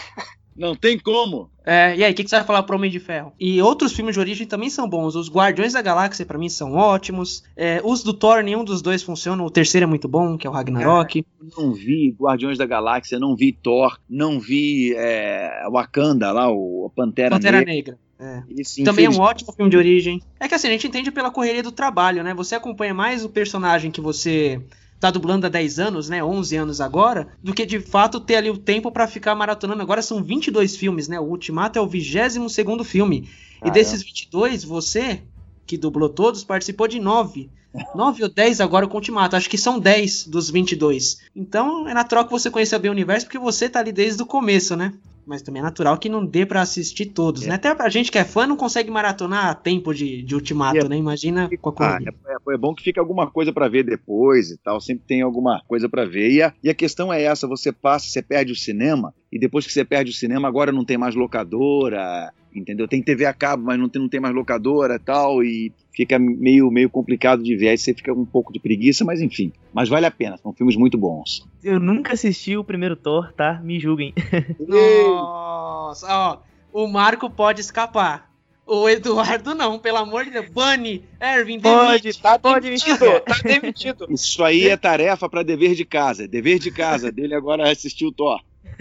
[0.57, 1.50] Não tem como.
[1.64, 3.32] É, e aí, o que, que você vai falar pro Homem de Ferro?
[3.38, 5.14] E outros filmes de origem também são bons.
[5.14, 7.44] Os Guardiões da Galáxia, pra mim, são ótimos.
[7.57, 9.42] É, os do Thor, nenhum dos dois funciona.
[9.42, 11.24] O terceiro é muito bom, que é o Ragnarok.
[11.57, 17.30] Não vi Guardiões da Galáxia, não vi Thor, não vi é, Wakanda lá, o Pantera,
[17.30, 17.72] Pantera Negra.
[17.74, 17.98] Negra.
[18.22, 18.42] É.
[18.57, 20.22] Esse, Também é um ótimo filme de origem.
[20.38, 22.32] É que assim, a gente entende pela correria do trabalho, né?
[22.34, 24.62] Você acompanha mais o personagem que você
[25.03, 26.22] tá dublando há 10 anos, né?
[26.22, 29.82] 11 anos agora, do que de fato ter ali o tempo pra ficar maratonando.
[29.82, 31.18] Agora são 22 filmes, né?
[31.18, 33.28] O Ultimato é o 22 segundo filme.
[33.57, 33.74] E Caramba.
[33.74, 35.20] desses 22, você,
[35.66, 37.50] que dublou todos, participou de 9.
[37.96, 39.34] 9 ou 10 agora com o Ultimato.
[39.34, 41.18] Acho que são 10 dos 22.
[41.34, 44.26] Então é natural que você conheça bem o universo, porque você tá ali desde o
[44.26, 44.92] começo, né?
[45.25, 47.55] Mas também é natural que não dê pra assistir todos, né?
[47.55, 50.89] Até pra gente que é fã não consegue maratonar a tempo de, de Ultimato, É.
[50.89, 50.97] né?
[50.97, 52.14] Imagina com a Ah, correria.
[52.51, 55.62] é, é bom que fique alguma coisa pra ver depois e tal, sempre tem alguma
[55.68, 56.31] coisa pra ver.
[56.33, 59.64] E a, e a questão é essa: você passa, você perde o cinema, e depois
[59.64, 62.88] que você perde o cinema, agora não tem mais locadora, entendeu?
[62.88, 66.18] Tem TV a cabo, mas não tem, não tem mais locadora e tal, e fica
[66.18, 67.68] meio, meio complicado de ver.
[67.70, 69.53] Aí você fica com um pouco de preguiça, mas enfim.
[69.72, 71.46] Mas vale a pena, são filmes muito bons.
[71.62, 73.61] Eu nunca assisti o primeiro Thor, tá?
[73.62, 74.14] Me julguem.
[74.66, 76.38] Nossa, ó.
[76.72, 78.32] O Marco pode escapar.
[78.64, 80.48] O Eduardo não, pelo amor de Deus.
[80.48, 82.22] Bunny, Erwin, Pode, demite.
[82.22, 84.07] tá, pode Demitido, tá demitido.
[84.09, 86.28] Isso aí é tarefa pra dever de casa.
[86.28, 88.40] Dever de casa dele agora é assistir o Thor.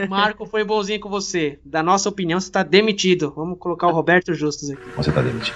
[0.10, 1.60] Marco foi bonzinho com você.
[1.66, 3.32] Da nossa opinião, você tá demitido.
[3.36, 4.89] Vamos colocar o Roberto Justus aqui.
[4.96, 5.56] Você tá demitido.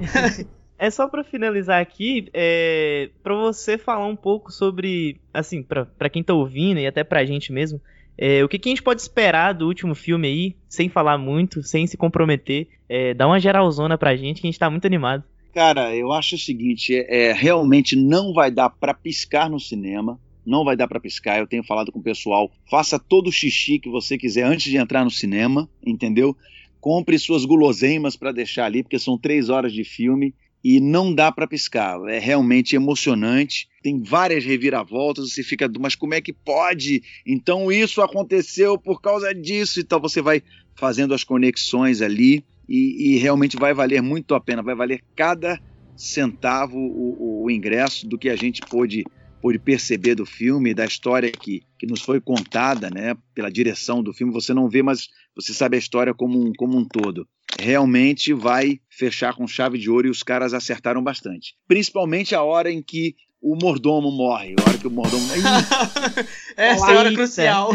[0.76, 6.10] É só pra finalizar aqui, é, para você falar um pouco sobre, assim, pra, pra
[6.10, 7.80] quem tá ouvindo e até pra gente mesmo,
[8.18, 11.62] é, o que, que a gente pode esperar do último filme aí, sem falar muito,
[11.62, 15.22] sem se comprometer, é, dá uma geralzona pra gente que a gente tá muito animado.
[15.54, 20.18] Cara, eu acho o seguinte, é, é, realmente não vai dar pra piscar no cinema,
[20.46, 21.38] não vai dar pra piscar.
[21.38, 24.76] Eu tenho falado com o pessoal, faça todo o xixi que você quiser antes de
[24.76, 26.36] entrar no cinema, entendeu?
[26.80, 30.34] Compre suas guloseimas pra deixar ali, porque são três horas de filme
[30.64, 32.00] e não dá para piscar.
[32.08, 33.68] É realmente emocionante.
[33.82, 35.30] Tem várias reviravoltas.
[35.30, 37.02] Você fica, mas como é que pode?
[37.26, 39.78] Então isso aconteceu por causa disso.
[39.78, 40.42] Então você vai
[40.74, 44.62] fazendo as conexões ali e, e realmente vai valer muito a pena.
[44.62, 45.60] Vai valer cada
[45.94, 49.04] centavo o, o ingresso do que a gente pôde
[49.44, 54.10] pôde perceber do filme, da história que, que nos foi contada, né, pela direção do
[54.10, 57.28] filme, você não vê, mas você sabe a história como um, como um todo.
[57.60, 61.54] Realmente vai fechar com chave de ouro e os caras acertaram bastante.
[61.68, 65.22] Principalmente a hora em que o mordomo morre, a hora que o mordomo...
[66.56, 67.72] Essa é a hora crucial.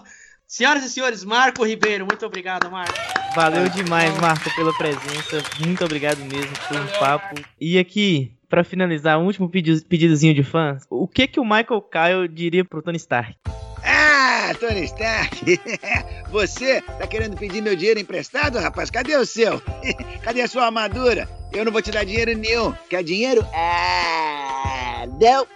[0.48, 2.98] Senhoras e senhores, Marco Ribeiro, muito obrigado, Marco.
[3.36, 5.42] Valeu demais, Marco, pela presença.
[5.60, 7.40] Muito obrigado mesmo por um papo.
[7.60, 10.82] E aqui, para finalizar, um último pedidozinho de fãs.
[10.90, 13.36] O que que o Michael Kyle diria pro Tony Stark?
[13.84, 15.60] Ah, Tony Stark,
[16.30, 18.90] você tá querendo pedir meu dinheiro emprestado, rapaz?
[18.90, 19.62] Cadê o seu?
[20.20, 21.28] Cadê a sua armadura?
[21.52, 22.72] Eu não vou te dar dinheiro nenhum.
[22.88, 23.46] Quer dinheiro?
[23.54, 25.46] Ah, não.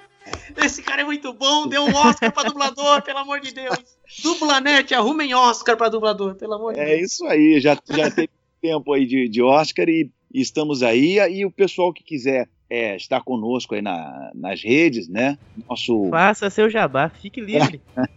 [0.64, 3.76] Esse cara é muito bom, deu um Oscar pra dublador, pelo amor de Deus.
[4.22, 6.96] Dublanete, arrumem Oscar pra dublador, pelo amor de é Deus.
[6.96, 8.30] É isso aí, já, já teve
[8.62, 11.18] tempo aí de, de Oscar e, e estamos aí.
[11.18, 15.38] E o pessoal que quiser é, estar conosco aí na, nas redes, né?
[15.68, 16.08] Nosso...
[16.10, 17.80] Faça seu jabá, fique livre.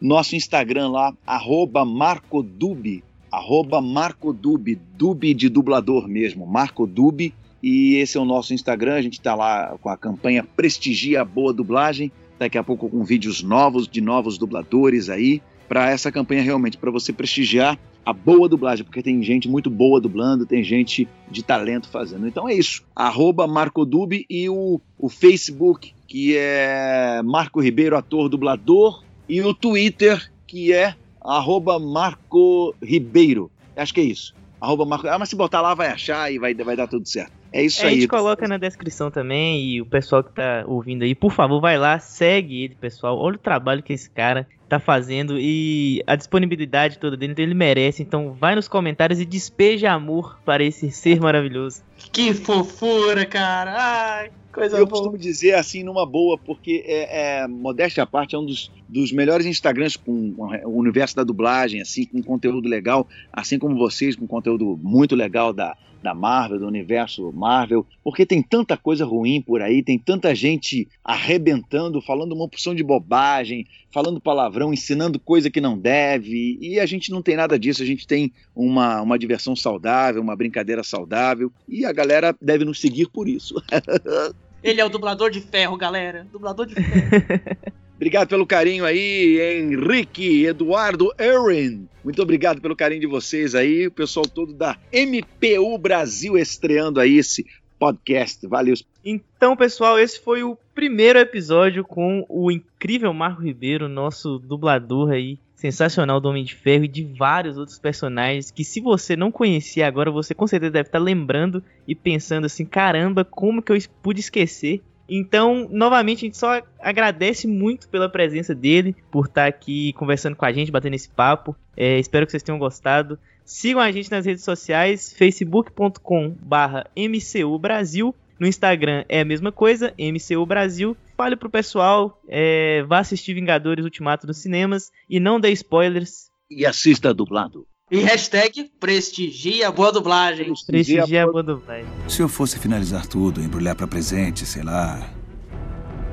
[0.00, 7.32] Nosso Instagram lá, arroba marcodub, arroba marcodub, dub de dublador mesmo, marcodub.
[7.62, 11.24] E esse é o nosso Instagram, a gente está lá com a campanha Prestigia a
[11.24, 15.40] Boa Dublagem, daqui a pouco com vídeos novos, de novos dubladores aí,
[15.72, 19.98] para essa campanha realmente, para você prestigiar a boa dublagem, porque tem gente muito boa
[19.98, 22.28] dublando, tem gente de talento fazendo.
[22.28, 22.84] Então é isso.
[22.94, 30.30] Arroba Marcodub e o, o Facebook, que é Marco Ribeiro, ator dublador, e o Twitter,
[30.46, 30.94] que é
[31.24, 33.50] arroba Marco Ribeiro.
[33.74, 34.34] Acho que é isso.
[34.60, 35.08] Arroba Marco...
[35.08, 37.32] Ah, mas se botar lá vai achar e vai, vai dar tudo certo.
[37.50, 37.92] É isso é, aí.
[37.92, 41.62] A gente coloca na descrição também e o pessoal que tá ouvindo aí, por favor,
[41.62, 43.18] vai lá, segue ele, pessoal.
[43.18, 47.54] Olha o trabalho que esse cara tá fazendo e a disponibilidade toda dele, então ele
[47.54, 48.02] merece.
[48.02, 51.82] Então vai nos comentários e despeja amor para esse ser maravilhoso.
[52.10, 53.74] Que fofura, cara.
[53.76, 54.98] Ai, coisa Eu boa.
[54.98, 59.12] costumo dizer assim numa boa, porque é, é modéstia à parte, é um dos, dos
[59.12, 64.26] melhores Instagrams com o universo da dublagem, assim, com conteúdo legal, assim como vocês, com
[64.26, 69.62] conteúdo muito legal da, da Marvel, do universo Marvel, porque tem tanta coisa ruim por
[69.62, 75.60] aí, tem tanta gente arrebentando, falando uma opção de bobagem, falando palavrão, ensinando coisa que
[75.60, 79.54] não deve, e a gente não tem nada disso, a gente tem uma, uma diversão
[79.54, 83.54] saudável, uma brincadeira saudável, e a galera deve nos seguir por isso.
[84.62, 86.26] Ele é o dublador de ferro, galera.
[86.32, 86.82] Dublador de ferro.
[87.96, 91.88] Obrigado pelo carinho aí, Henrique, Eduardo, Erin.
[92.02, 97.18] Muito obrigado pelo carinho de vocês aí, o pessoal todo da MPU Brasil estreando aí
[97.18, 97.46] esse
[97.78, 98.44] podcast.
[98.48, 98.74] Valeu.
[99.04, 105.38] Então, pessoal, esse foi o primeiro episódio com o incrível Marco Ribeiro, nosso dublador aí,
[105.56, 109.86] sensacional do Homem de Ferro e de vários outros personagens que se você não conhecia
[109.86, 114.20] agora, você com certeza deve estar lembrando e pensando assim, caramba, como que eu pude
[114.20, 114.82] esquecer?
[115.08, 120.44] Então, novamente, a gente só agradece muito pela presença dele, por estar aqui conversando com
[120.44, 121.54] a gente, batendo esse papo.
[121.76, 123.18] É, espero que vocês tenham gostado.
[123.44, 128.14] Sigam a gente nas redes sociais, facebook.com/barra MCU Brasil.
[128.42, 130.96] No Instagram é a mesma coisa, MCU Brasil.
[131.16, 136.28] Fale pro pessoal, é, vá assistir Vingadores Ultimato nos cinemas e não dê spoilers.
[136.50, 137.68] E assista dublado.
[137.88, 140.52] E hashtag prestigia a boa dublagem.
[140.66, 141.86] Prestigia a boa dublagem.
[142.08, 145.08] Se eu fosse finalizar tudo, embrulhar para presente, sei lá,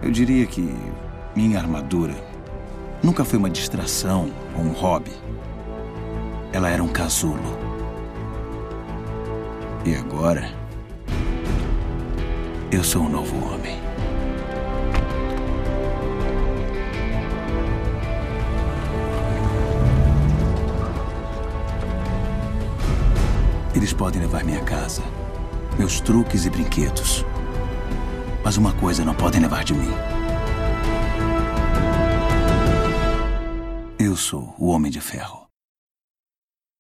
[0.03, 0.61] eu diria que
[1.35, 2.13] minha armadura
[3.03, 5.13] nunca foi uma distração ou um hobby.
[6.53, 7.57] Ela era um casulo.
[9.83, 10.58] E agora,
[12.71, 13.79] eu sou um novo homem.
[23.73, 25.01] Eles podem levar minha casa,
[25.77, 27.25] meus truques e brinquedos.
[28.43, 29.93] Mas uma coisa não podem levar de mim.
[33.97, 35.38] Eu sou o Homem de Ferro.